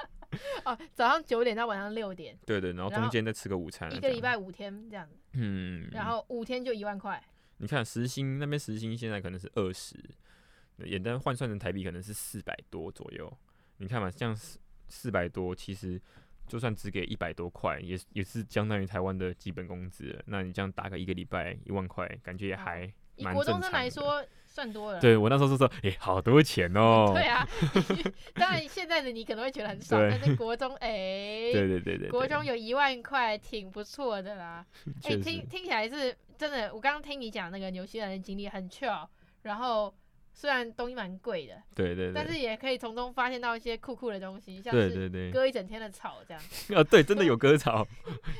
[0.64, 2.34] 哦，早上九点到晚上六点。
[2.46, 3.94] 对对，然后中间再吃个午餐。
[3.94, 5.16] 一个礼拜五天这样子。
[5.34, 5.88] 嗯。
[5.92, 7.22] 然后五天就一万块。
[7.58, 9.96] 你看时薪那边时薪现在可能是二十，
[10.84, 13.32] 简单换算成台币可能是四百多左右。
[13.78, 16.00] 你看嘛，这样四四百多，其实
[16.46, 20.22] 就算只给一百多块，也也是相当于台湾的基本工资。
[20.26, 22.80] 那你这样打个一个礼拜一万块，感觉也还
[23.18, 23.34] 蛮正常的。
[23.34, 24.26] 以国中生来说。
[24.56, 27.12] 算多了，对我那时候是说，哎、欸，好多钱哦。
[27.12, 27.46] 对啊，
[28.32, 34.64] 当然现在的你可能会觉得很少，但是国中，哎、欸，对对对对，国中有一万块，挺不错的啦。
[35.04, 36.74] 哎、欸，听听起来是真的。
[36.74, 39.06] 我刚刚听你讲那个纽西兰的经历很 chill，
[39.42, 39.94] 然后
[40.32, 46.42] 虽然东西蛮贵的，对，对对，但是也可以从中发现到一些酷酷的东西，像是割一整天的草这样。
[46.74, 47.86] 啊，对，真的有割草。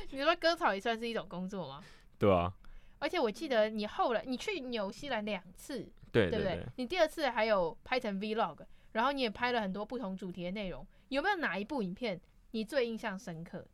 [0.09, 1.83] 你说割草也算是一种工作吗？
[2.17, 2.51] 对啊。
[2.99, 5.87] 而且我记得你后来你去纽西兰两次。
[6.11, 6.65] 对，对，不对？
[6.77, 8.59] 你第二次还有拍成 Vlog，
[8.93, 10.85] 然后你也拍了很多不同主题的内容。
[11.09, 12.19] 有没有哪一部影片
[12.51, 13.65] 你最印象深刻？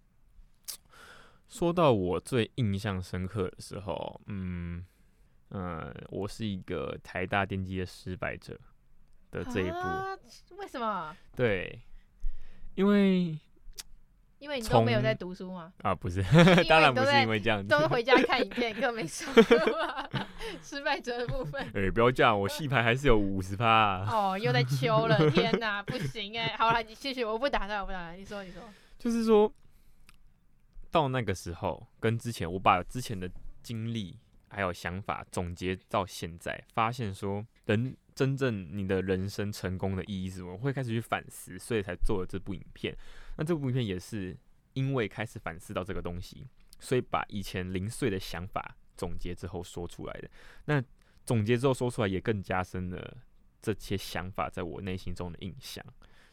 [1.48, 4.86] 说到我最印象深刻的时候，嗯
[5.50, 8.60] 嗯、呃，我是一个台大电机的失败者
[9.32, 9.78] 的这一部。
[9.78, 10.18] 啊、
[10.58, 11.16] 为什么？
[11.36, 11.80] 对，
[12.76, 13.38] 因为。
[14.44, 15.72] 因为你都没有在读书吗？
[15.84, 16.22] 啊，不是，
[16.68, 19.34] 当然不是因为这样子，都是回家看影片， 更没上。
[20.62, 21.62] 失败者的部分。
[21.74, 24.04] 哎、欸，不要这样，我戏牌还是有五十趴。
[24.06, 26.56] 哦，又在秋了， 天哪，不行哎！
[26.58, 28.62] 好了，你继续，我不打断，我不打断，你说，你说。
[28.98, 29.52] 就是说，
[30.91, 33.30] 到那个时候，跟之前，我把之前的
[33.62, 34.18] 经历
[34.50, 40.54] 还有想法总结到现在，发现说，人真正你的人生成功的意义是什么？
[40.54, 42.96] 我会开始去反思，所以才做了这部影片。
[43.38, 44.38] 那这部影片也是
[44.74, 46.48] 因为开始反思到这个东西，
[46.80, 50.30] 所以把以前零碎的想法总结之后说出来的。
[50.66, 50.84] 那
[51.26, 53.18] 总结之后说出来，也更加深了
[53.62, 55.84] 这些想法在我内心中的印象，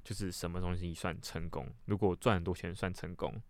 [0.02, 1.68] 就是什么东西算成功？
[1.84, 3.40] 如果赚很多钱算成功，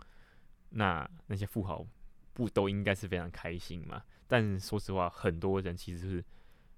[0.70, 1.86] 那那些富豪
[2.32, 4.02] 不都应该是非常开心吗？
[4.26, 6.24] 但说实话，很多人其实是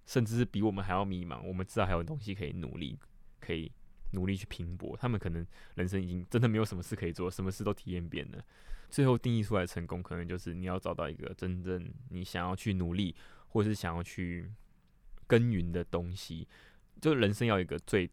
[0.06, 1.42] 甚至是比我们还要迷茫。
[1.42, 2.98] 我们知道还有东西可以努力，
[3.40, 3.70] 可以。
[4.14, 8.44] 努力去拼搏，他们可能人生已经真的没有什么事可以做，什么事都体验遍了。
[8.92, 13.16] 最后定义出来的成功，可能就是你要找到一个真正你想要去努力，
[13.48, 14.52] 或是想要去
[15.26, 16.46] 耕耘的东西。
[17.00, 18.08] 就人生要有一个最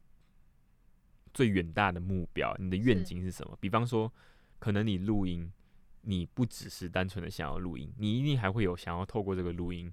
[1.34, 3.58] 最远大的目标，你的愿景是什么？
[3.60, 4.12] 比方说，
[4.58, 5.52] 可能你录音，
[6.04, 9.92] 你不只是单纯的想要录音，你一定还会有想要透过这个录音。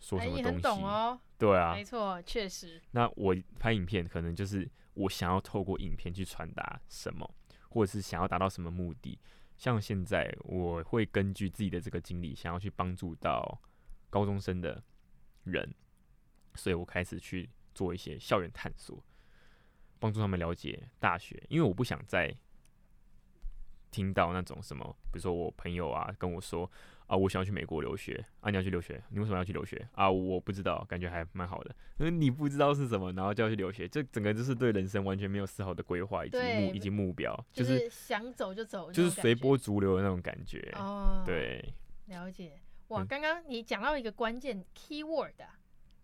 [0.00, 1.20] 说什么东西？
[1.36, 2.80] 对啊，没错，确实。
[2.92, 7.30] 那我拍影片，可能就是我想要透过影片去传达什么，
[7.68, 9.18] 或者是想要达到什么目的。
[9.56, 13.60] 像现在我会根据自己的这个经历，想要去帮助到
[14.10, 14.82] 高中生的
[15.44, 15.74] 人，
[16.54, 19.02] 所以我开始去做一些校园探索，
[19.98, 22.36] 帮助他们了解大学，因为我不想再
[23.90, 26.70] 听到那种什么，比如说我朋友啊跟我说。
[27.06, 28.50] 啊，我想要去美国留学啊！
[28.50, 30.10] 你要去留学，你为什么要去留学啊？
[30.10, 31.74] 我不知道，感觉还蛮好的。
[31.98, 40.72] 因为你不知道是什么，然后就要去留学，这整个就是对人生完全没有丝毫的规划以及目以及目标，就是、想走就走，就是随波逐流的那种感觉。
[40.76, 41.64] 哦，对，
[42.06, 42.60] 了解。
[42.88, 45.58] 哇，刚刚你讲到一个关键 keyword 啊，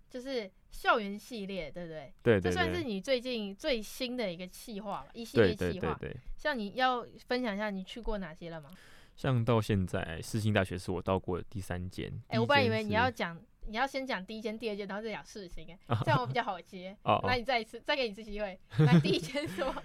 [0.08, 2.12] 就是校园系列，对不对？
[2.22, 5.08] 对，这算是你最近最新的一个计划吧？
[5.12, 5.70] 一系列计划。
[5.72, 6.16] 对对对对。
[6.36, 8.70] 像你要分享一下你去过哪些了吗？
[9.16, 12.10] 像到现在，世新大学是我到过的第三间。
[12.28, 16.96] 哎、欸，我本来以为你要讲，你要先讲第一间、第二间，然后再讲世新，哎，这样我比较好接。
[17.04, 18.58] 哦，那你再一次，再给你一次机会。
[18.78, 19.82] 那第一间是什么？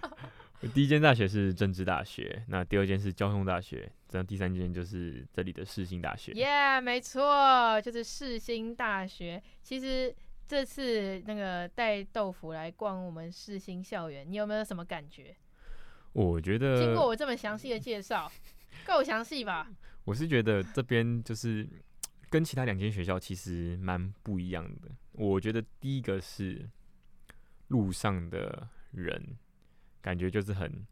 [0.73, 6.31] 第一间大学是政治大学，那第二间是交通大学，这样第三间就是这里的世新大学。
[6.31, 9.39] 耶，yeah, 没错，就是世新大学。
[9.61, 10.11] 其实
[10.47, 15.35] 这次那个带豆腐来逛我们世新校园，你有没有什么感觉？
[16.13, 18.31] 我觉得经过我这么详细的介绍。
[18.85, 19.67] 够详细吧？
[20.03, 21.67] 我是觉得这边就是
[22.29, 24.89] 跟其他两间学校其实蛮不一样的。
[25.13, 26.69] 我觉得第一个是
[27.67, 29.37] 路上的人，
[30.01, 30.85] 感觉就是很，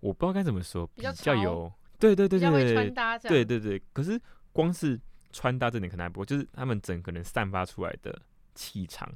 [0.00, 2.90] 我不知道该怎么说，比较，比较有，对对对对对，
[3.28, 3.82] 对对对。
[3.92, 4.20] 可是
[4.52, 4.98] 光是
[5.30, 8.22] 穿搭这点可能还不够，就是他们整个人散发出来的
[8.54, 9.08] 气场，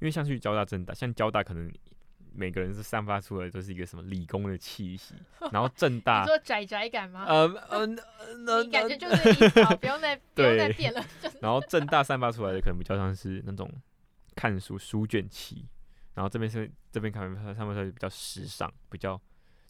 [0.00, 1.70] 因为像去交大、政大，像交大可能。
[2.34, 5.14] 每个人是散发出来都是一个什么理工的气息，
[5.52, 7.24] 然后正大，你说宅宅感吗？
[7.26, 7.86] 呃呃，
[8.64, 11.04] 你感觉就是 不用再不用再变了。
[11.40, 13.70] 然后正大散发出来的可能比较像是那种
[14.34, 15.66] 看书书卷气，
[16.14, 17.22] 然后这边是这边看
[17.56, 19.20] 他们说比较时尚，比较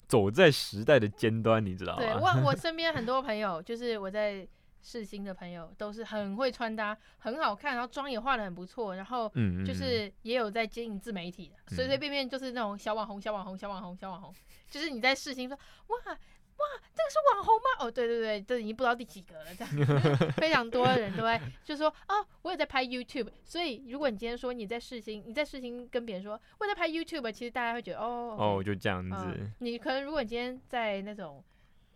[0.07, 1.99] 走在时代的尖端，你知道吗？
[2.01, 4.47] 对，我我身边很多朋友，就是我在。
[4.83, 9.31] 世新的朋友都是很会穿搭，很好看，然后妆也化的很不错，然后
[9.67, 14.35] 就是也有在经营自媒体的，随随便便就是那种小网红、小网红、小网红、小网红，
[14.71, 15.57] 就是你在世新说
[15.89, 17.87] 哇哇，这个是网红吗？
[17.87, 19.73] 哦，对对对，这已经不知道第几个了，这样
[20.37, 29.53] 非常多的人都在就说哦，我也在拍 YouTube，所以如果你今天说你在世新，你在世新跟别人说我在拍 YouTube，其实大家会觉得哦哦，就这样子、嗯。
[29.59, 31.43] 你可能如果你今天在那种。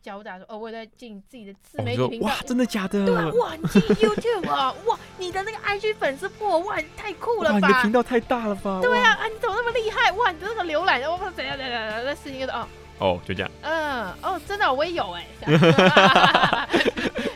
[0.04, 2.26] 交大说：“哦，我也在进自己的自媒体频道。
[2.26, 3.06] 哇，真的假的？
[3.06, 7.66] 对啊，哇，你进 YouTube 啊， 哇，你的那个 IG 粉丝破万，太酷了吧？
[7.66, 8.80] 你的频道太大了吧？
[8.82, 10.12] 对啊，啊，你怎么那么厉害？
[10.12, 12.04] 哇，你的那个浏览，我怎样怎样怎样？
[12.04, 13.50] 那世新的哦，哦，就这样。
[13.62, 15.26] 嗯，哦，真的，我也有哎。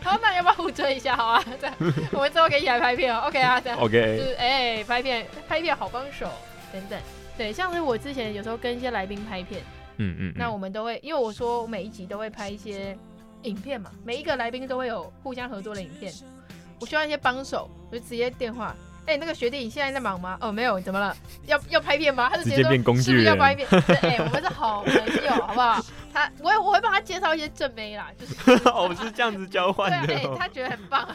[0.03, 1.17] 好，那要不要互追一下？
[1.17, 1.75] 好啊，这样，
[2.13, 3.25] 我们之后可以一起来拍片哦。
[3.29, 3.79] OK 啊，这样。
[3.79, 4.19] OK。
[4.19, 6.29] 就是哎，拍片，拍片好帮手
[6.71, 7.01] 等等。
[7.39, 9.63] 对，像是我之前有时候跟一些来宾拍片。”
[9.99, 12.97] 嗯嗯，那我们都会，因为我说我每一集都会拍一些
[13.43, 16.13] 影片嘛，每一个来宾都会有互相合作的影片。
[16.81, 18.75] 我需要一些帮手，我就直接电话，
[19.09, 20.37] 哎、欸，那个学弟你现在在忙吗？
[20.39, 21.17] 哦，没有，怎么了？
[21.47, 22.29] 要要拍片吗？
[22.31, 23.67] 他就直接说，是不是要拍片？
[24.03, 24.95] 哎、欸，我们是好朋
[25.25, 25.83] 友，好不好？
[26.13, 28.35] 他，我我会帮他介绍一些正妹啦，就是，
[28.69, 30.05] 哦，是这样子交换的、哦。
[30.07, 31.09] 对，哎、欸，他觉得很棒。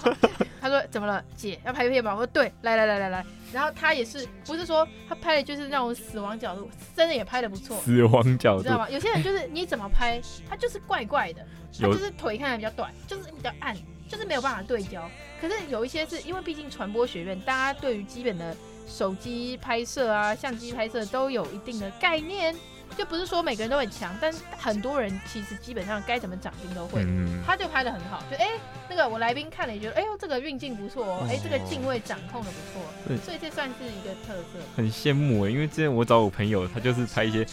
[0.58, 2.12] 他说怎么了，姐要拍片吗？
[2.12, 3.26] 我说对，来来来来来。
[3.52, 7.76] 然后他也是，不是说他拍的就是那种死亡角度，真的也拍的不错。
[7.82, 8.88] 死亡角度，知道吗？
[8.88, 10.18] 有些人就是你怎么拍，
[10.48, 11.46] 他就是怪怪的，
[11.78, 13.76] 他就是腿看起来比较短，就是比较暗，
[14.08, 15.06] 就是没有办法对焦。
[15.46, 22.56] 可是有一些是因为毕竟传播学院，大家对于基本的手机拍摄啊、相机拍摄都有一定的概念。
[22.94, 27.02] 就不是说每个人都很强，但很多人其实基本上该怎么掌镜都会。
[27.02, 34.58] 嗯、他就拍得很好，就哎、欸，那个我来宾看了也觉得，哎呦这个运镜不错哦，哎、欸、这个镜位掌控的不错，对所以这算是一个特色。
[34.76, 37.46] 很羡慕哎，因为之前我找我朋友，他就是拍一些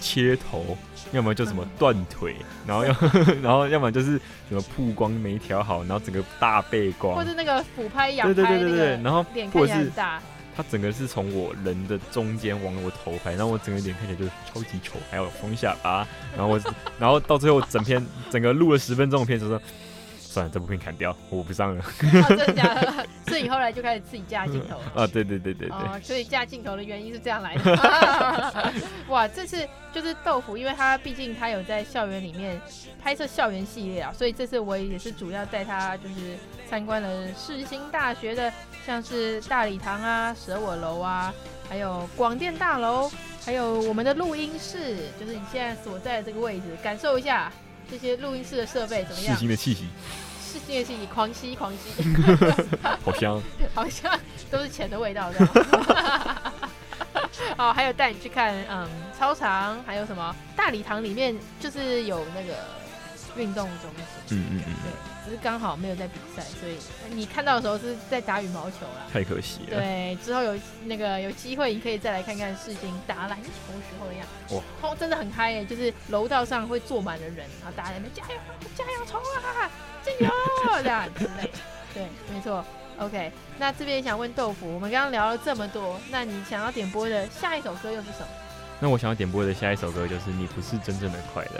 [0.00, 0.76] 切头，
[1.12, 2.94] 要么就什么断腿，嗯、然后要
[3.42, 9.90] 然后要么就是什么曝光没调好，然后整个大背光，或者那个俯拍仰拍，对对对对对，然后脸看起
[10.58, 16.04] 他整个是从我人的中间往我头拍，然后我整个脸看起来就超级丑，还有双下巴，
[16.36, 16.60] 然后我，
[16.98, 19.62] 然后到最后整片整个录了十分钟的片，子说
[20.28, 21.82] 算了，这部片砍掉，我不上了。
[21.82, 23.06] 哦、真的假的？
[23.26, 25.06] 所以你后来就开始自己架镜头啊？
[25.08, 25.70] 对对对对对。
[25.70, 28.72] 哦，所以架镜头的原因是这样来的。
[29.08, 32.60] 哇，这次就是豆腐，因为他毕竟他有在校园里面
[33.02, 36.36] 拍摄校园系列啊，所以这次我也是主要带他就是
[36.68, 38.52] 参观了世新大学的。
[38.86, 41.32] 像是大礼堂啊、舍我楼啊，
[41.68, 43.10] 还有广电大楼，
[43.44, 47.52] 还有我们的录音室，就是你现在所在的这个位置，感受一下
[47.90, 49.34] 这些录音室的设备怎么样？
[49.34, 49.86] 世新的气息，
[50.52, 51.78] 世新的气息，狂吸狂吸，
[53.04, 53.42] 好香，
[53.74, 54.18] 好香，
[54.50, 55.54] 都是钱的味道，这样。
[57.56, 62.54] 好，还有带你去看，嗯，操场，还有什么大礼堂里面就是有那个
[63.36, 63.90] 运动中
[64.26, 64.38] 心。
[64.38, 64.92] 嗯嗯嗯，对，
[65.28, 66.78] 只是刚好没有在比赛，所以
[67.10, 69.04] 你看到的时候是在打羽毛球啦。
[69.12, 69.78] 太可惜了。
[69.78, 74.54] 对，之后有那个有机会，你可以再来看看世新打篮球时候的样子。
[74.54, 75.64] 哇，哦，真的很嗨耶！
[75.66, 78.40] 就是楼道上会坐满了人，然后大家在那边加油
[78.74, 79.70] 加油冲啊，
[80.02, 81.50] 加油这样之类。
[81.92, 82.64] 对，没错。
[82.98, 88.28] OK，那这边也想问豆腐，我们刚刚聊了这么多，那你想要点播的下一首歌又是什么？
[88.80, 91.50] 那我想要点播的下一首歌就是《你不是真正的快乐》。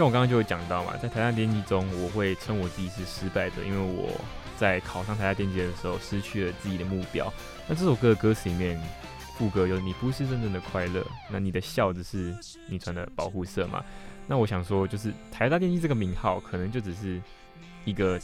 [0.00, 4.18] 像我刚刚就有讲到嘛，在台大电机中，我会称我自己是失败者，因为我
[4.56, 7.30] 在考上台大电机的时候失去了自己的目标。
[7.68, 8.80] 那这首歌的歌词里面
[9.36, 12.34] 副歌有“你不是真正的快乐”，那你的笑只是
[12.66, 13.84] 你穿的保护色嘛？
[14.26, 17.20] 那我想说，就是台大电机这个名号，可能就只是
[17.84, 18.18] 一个。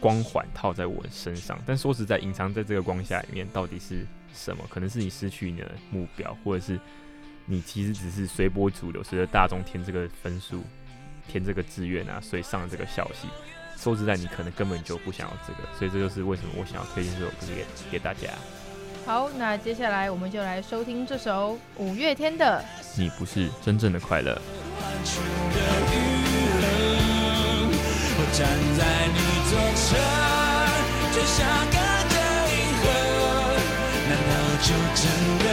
[0.00, 4.62] 光环套在我身上，但说实在，隐藏在这个光下里面到底是什么？
[4.68, 6.78] 可能是你失去你的目标，或者是
[7.46, 10.62] 你其实只是随波逐流，随着大众填这个分数、
[11.30, 13.28] 填这个志愿啊，所以上了这个校系。
[13.76, 18.30] 说实在，你可能根本就不想要这个，所以这就是为什么我想要推荐这首歌给给大家。
[19.06, 22.64] 好，那接下来我们就来收听这首五月天的
[23.00, 24.34] 《你不是真正的快乐》。
[28.30, 29.18] 站在你
[29.48, 29.96] 左侧，
[31.12, 31.36] 就像
[31.70, 31.76] 隔
[32.12, 32.16] 着
[32.52, 32.84] 银河，
[34.06, 35.02] 难道就真
[35.38, 35.46] 的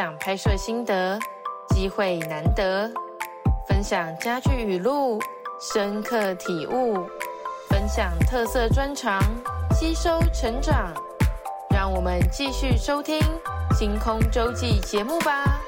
[0.00, 1.18] 享拍摄心得，
[1.74, 2.90] 机会难得；
[3.68, 5.20] 分享家具语录，
[5.60, 7.06] 深刻体悟；
[7.68, 9.20] 分享特色专长，
[9.74, 10.94] 吸收成长。
[11.68, 13.18] 让我们继续收听
[13.78, 15.60] 《星空周记》节目吧。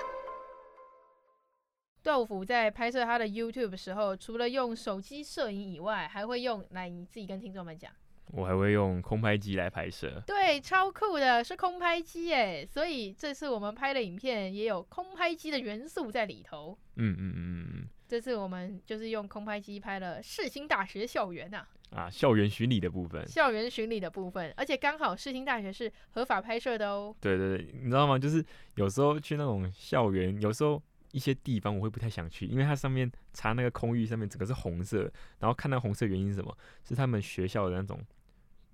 [2.03, 7.93] 豆腐在拍摄他的 YouTube 的时候，除了用手机摄影以外，还会用，来你自己跟听众们讲。
[8.29, 12.65] 我还会用空拍机来拍摄，对，超酷的，是空拍机哎！
[12.65, 16.79] 所以这次我们拍的影片也有空拍机的元素在里头。
[16.97, 27.15] 嗯嗯嗯嗯，这次我们就是用空拍机拍了世新大学校园呐，啊，校园巡礼的部分，校园巡礼的部分，而且刚好世新大学是合法拍摄的哦。
[27.21, 28.19] 对对对，你知道吗？
[28.19, 28.43] 就是
[28.77, 30.83] 有时候去那种校园，有时候。
[31.13, 36.57] 一些地方我会不太想去，因为它上面插那个空域上面整个是红色，然后看到红色原因是什么？
[36.85, 38.05] 是他们学校的那种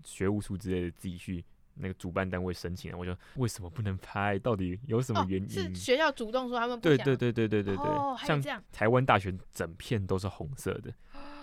[0.02, 2.96] 学务处之类的自己去那个主办单位申请的。
[2.96, 4.38] 我就为什么不能拍？
[4.38, 5.46] 到底有什么原因？
[5.46, 8.40] 哦、是学校主动说他们不对对对对对对对，哦、像
[8.72, 10.92] 台湾大学整片都是红色的。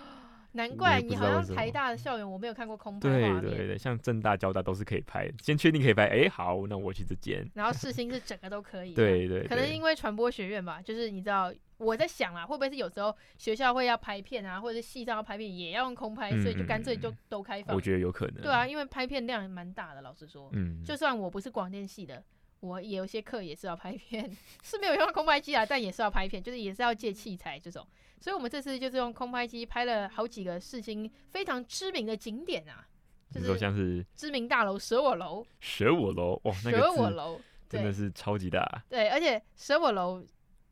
[0.56, 3.10] 难怪你好像台大的校园，我没有看过空拍。
[3.10, 5.30] 对对对，像正大、交大都是可以拍。
[5.44, 7.46] 先确定可以拍，哎、欸，好，那我去这间。
[7.54, 8.94] 然后世 新是整个都可以。
[8.94, 9.48] 对，对对。
[9.48, 17.76] 可能因为传播学院吧，就是你知道，我在想啊，会不会是有时候学校会要拍片啊，或者是系上要拍片也要用空拍，嗯、所以就干脆就都开放。
[17.76, 18.42] 我觉得有可能。
[18.42, 20.50] 对啊，因为拍片量也蛮大的，老实说。
[20.54, 20.82] 嗯。
[20.86, 22.24] 就算我不是广电系的，
[22.62, 24.32] 我也有些课也是要拍片，
[24.64, 27.86] 是没有用空拍机啊，但也是要拍片，就是也是要借器材这种。
[28.26, 32.84] 所以，我们这次就是用空拍机拍了好几个世新非常知名的景点啊，
[33.32, 40.26] 就是像是知名大楼舍我楼，舍我楼哇，那个舍我楼真的是超级大，对，而且舍我楼。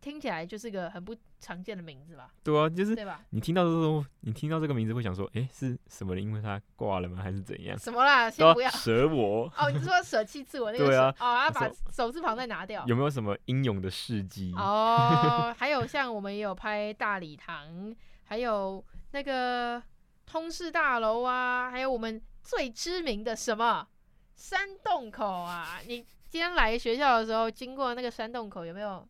[0.04, 2.30] 听起来就是个很不常见的名字吧？
[2.44, 3.24] 对啊，就是对吧？
[3.30, 6.20] 你听到这种，你听到这个名字会想说，哎，是什么？
[6.20, 7.24] 因为他挂了吗？
[7.24, 7.80] 还是怎样？
[7.80, 8.30] 什么啦？
[8.30, 9.72] 先不要舍我哦！
[9.72, 10.86] 你是说舍弃自我那个？
[10.86, 12.84] 对啊，哦，要把手字旁再拿掉。
[12.86, 14.54] 有没有什么英勇的事迹？
[14.58, 17.96] 哦， 还有像我们也有拍大礼堂，
[18.26, 19.82] 还有那个
[20.26, 23.88] 通事大楼啊，还有我们最知名的什么
[24.36, 25.80] 山洞口啊？
[25.88, 29.08] 你今天来学校的时候经过那个山洞口，有没有？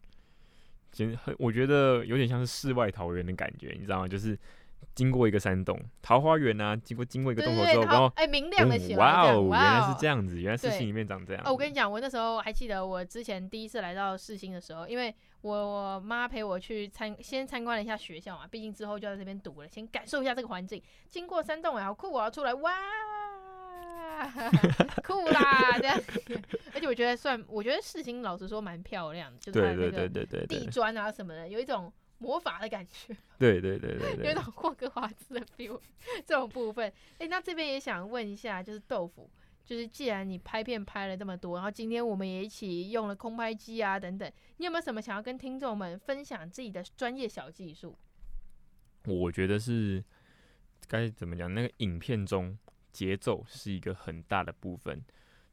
[1.38, 4.08] 我觉得有点像是世外桃源的感觉，你知道吗？
[4.08, 4.38] 就是
[4.94, 11.42] 经过一个山洞，桃花源啊，经过经过一个洞口之后，然后哎，明亮的起来，哇哦，原来是这样子，原来世新里面长这样。
[11.46, 20.82] 哦，我跟你讲，我那时候还记得我之前第一次来到世新的时候，因为我我妈陪我去参先参观了一下学校嘛，毕竟之后就要在这边读了，先感受一下这个环境。
[21.10, 22.72] 经过山洞，好酷，我要出来，哇，
[25.04, 26.00] 酷啦，这样。
[26.74, 31.92] 而且我觉得算，我觉得世新老实说蛮漂亮的，就是它那个地砖啊什么的，有一种。
[32.20, 35.78] 魔法的感觉，对对对对对，有种霍格华兹的 feel，
[36.26, 36.88] 这种部分。
[36.88, 39.30] 哎、欸，那这边也想问一下，就是豆腐，
[39.66, 47.94] 就是既然你拍片拍了这么多，然后今天我们也一起用了空拍机啊等等，你有没有什么想要跟听众们分享自己的专业小技术？
[49.06, 50.02] 我觉得是
[50.88, 52.58] 该怎么讲，那个影片中
[52.94, 55.04] 节奏是一个很大的部分，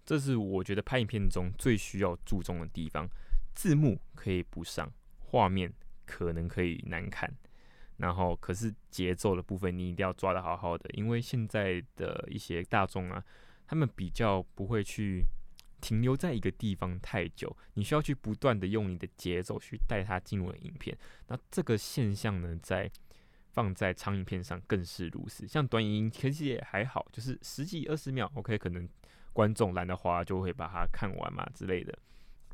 [0.06, 3.08] 这是我觉得拍影片中最需要注重的地方。
[3.54, 5.72] 字幕可以不上，画面。
[6.06, 7.32] 可能可以难看，
[7.98, 13.24] 然后可是节奏的部分你一定要抓得好好的，因为现在的一些大众啊，
[13.64, 15.22] 他们比较不会去
[15.80, 20.98] 停留在一个地方太久，你需要去不断的用你的节奏去带他进入影片。
[21.28, 22.90] 那这个现象呢，在
[23.52, 25.46] 放在长影片上更是如此。
[25.46, 28.88] 像短影音其实也还好，就是十几二十秒，OK，可能
[29.32, 31.96] 观众懒得花就会把它看完嘛之类的。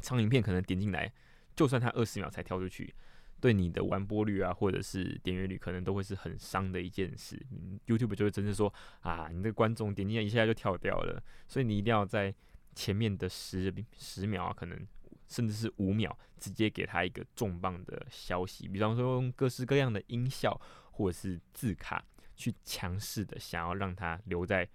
[0.01, 1.13] 长影片可能点进来，
[1.55, 2.95] 就算它二十秒才跳出去。
[3.39, 7.39] 对你的完播率啊，或者是点阅率，可能都会是很伤的一件事。
[7.87, 12.35] YouTube 就会真的说啊，你这个观众点进来一下就跳掉了，所以你一定要在
[12.75, 14.87] 前面的十十秒啊，可能
[15.29, 20.59] 甚至是五秒，直接给他一个重磅的消息，比方说用各式各样的音效
[20.97, 22.03] 或者是字卡，
[22.35, 24.67] 去强势的想要让它留在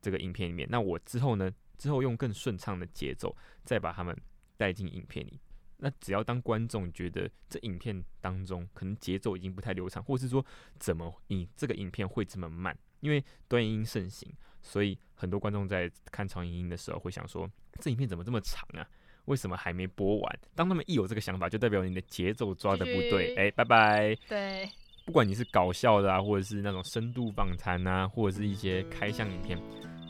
[0.00, 0.68] 这个影片里面。
[0.68, 1.48] 那我之后呢，
[1.78, 4.16] 之后用更顺畅的节奏，再把它们
[4.56, 5.40] 带进影片里。
[5.76, 10.44] 那只要当观众觉得这影片当中可能节奏已经不太流畅，或是说
[10.80, 12.76] 怎么你这个影片会这么慢？
[13.00, 17.48] 因为短影音盛行，所以很多观众在看长影音的时候会想说，
[17.80, 18.88] 这影片怎么这么长啊？
[19.26, 20.38] 为什么还没播完？
[20.54, 23.36] 当他们一有这个想法，就代表你的节奏抓的不对。
[23.36, 24.16] 哎、欸，拜拜。
[24.28, 24.68] 对，
[25.04, 29.58] 不管你是搞笑的啊，或者是那种深度访谈啊，或者是一些开箱影片，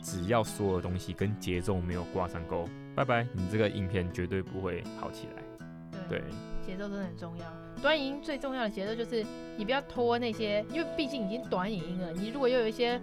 [0.01, 5.43] 只要所有东西跟节奏没有挂上钩，拜拜，你这个影片绝对不会好起来。
[6.09, 6.21] 对，
[6.65, 7.45] 节奏真的很重要。
[7.81, 9.25] 短影音最重要的节奏就是
[9.57, 12.11] 你不要拖那些，因为毕竟已经短影音了。
[12.13, 12.99] 你如果又有一些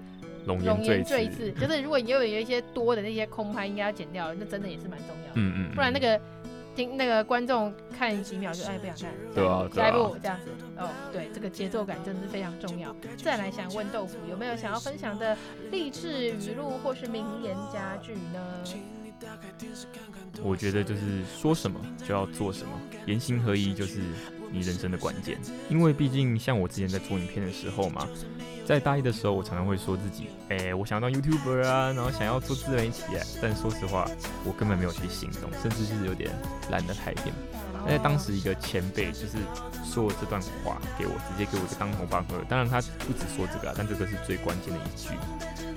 [0.46, 5.32] 冗言赘赘字，就是如果你又有一些多的那些空拍，应该要剪掉，那真的也是蛮重要的。
[5.34, 5.74] 嗯，嗯嗯。
[5.74, 6.20] 不然那个
[6.80, 10.50] 听那个观众看几秒就哎不想看，对啊，下一步这样子。
[10.78, 12.94] 哦，对，这个节奏感真的是非常重要。
[13.22, 15.36] 再来想问豆腐有没有想要分享的
[15.70, 18.40] 励志语录或是名言佳句呢？
[20.42, 22.72] 我觉得就是说什么就要做什么，
[23.04, 24.00] 言行合一就是
[24.50, 25.38] 你人生的关键。
[25.68, 28.06] 因为毕竟像我之前在做影片的时候嘛，
[28.66, 33.22] 在大一的时候，我常常会说自己，哎、我想要当 YouTuber 啊，然后想要做自媒体啊。
[33.40, 34.08] 但说实话，
[34.44, 36.30] 我根本没有去行动，甚至是有点
[36.70, 37.34] 懒得拍片。
[37.86, 39.38] 在当时一个前辈就是
[39.82, 42.36] 说了这段话给我，直接给我一个当头棒喝。
[42.46, 45.08] 当然他不止说这个啊，但这个是最关键的一句。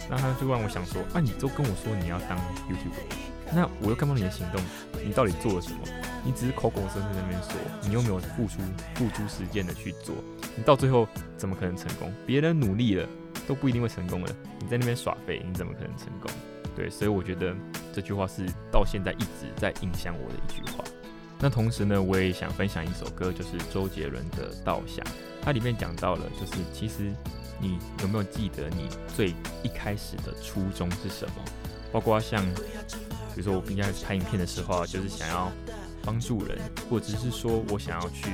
[0.10, 3.33] 那他就让我想说，啊，你都跟我说你要当 YouTuber。
[3.56, 4.62] 那我又看不到你的行动，
[5.06, 5.80] 你到底做了什么？
[6.26, 7.52] 你只是口口声声在那边说，
[7.82, 8.60] 你又没有付出、
[8.96, 10.16] 付出实践的去做，
[10.56, 12.12] 你到最后怎么可能成功？
[12.26, 13.08] 别人努力了
[13.48, 16.32] 都不一定会成功了，你在那边耍废，你怎么可能成功？
[16.76, 17.54] 对，所以我觉得
[17.94, 20.84] 这句话是到现在一直在影响我的一句话。
[21.40, 25.06] 那同时呢，我也想分享一首歌，就是周杰伦的《稻香》，
[25.42, 27.14] 它里面讲到了，就是其实
[27.60, 31.44] 你有没有记得你最一开始的初衷是什么？
[31.92, 32.44] 包括像。
[33.36, 35.52] 比如说，我平常拍影片的时候啊，就是想要
[36.04, 36.60] 帮助人，
[36.90, 38.30] 或者是说我想要去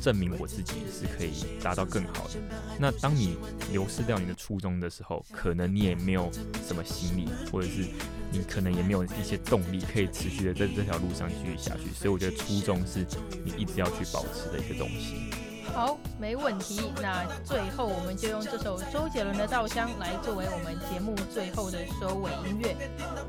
[0.00, 2.40] 证明我自己是可以达到更好的。
[2.78, 3.36] 那当你
[3.70, 6.30] 流失掉你的初衷的时候，可能你也没有
[6.66, 7.86] 什么心力，或者是
[8.30, 11.92] 你可能也没有一些动力可以持续的在这条路上继续下去。
[11.94, 13.06] 所以我觉得初衷是
[13.44, 15.51] 你一直要去保持的一个东西。
[15.74, 16.92] 好，没问题。
[17.00, 22.76] 那最后我们就用这首周杰伦的《稻香》来作为我们节目最后的收尾音乐。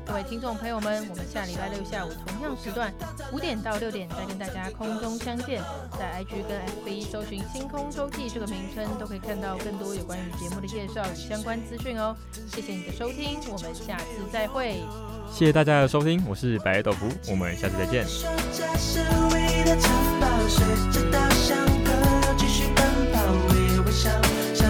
[0.06, 2.92] 各位听众朋友们，我们下礼拜六下午同样时段
[3.32, 5.62] 五点到六点再跟大家空中相见。
[5.98, 12.14] 在 IG 跟 FB 搜寻“星空周记”这个名称，都可以看到更多有关于节目的介绍与相关资讯哦。
[12.52, 14.82] 谢谢你的收听，我们下次再会。
[15.32, 18.04] 谢谢大家的收听，我是白豆腐，我们下次再见。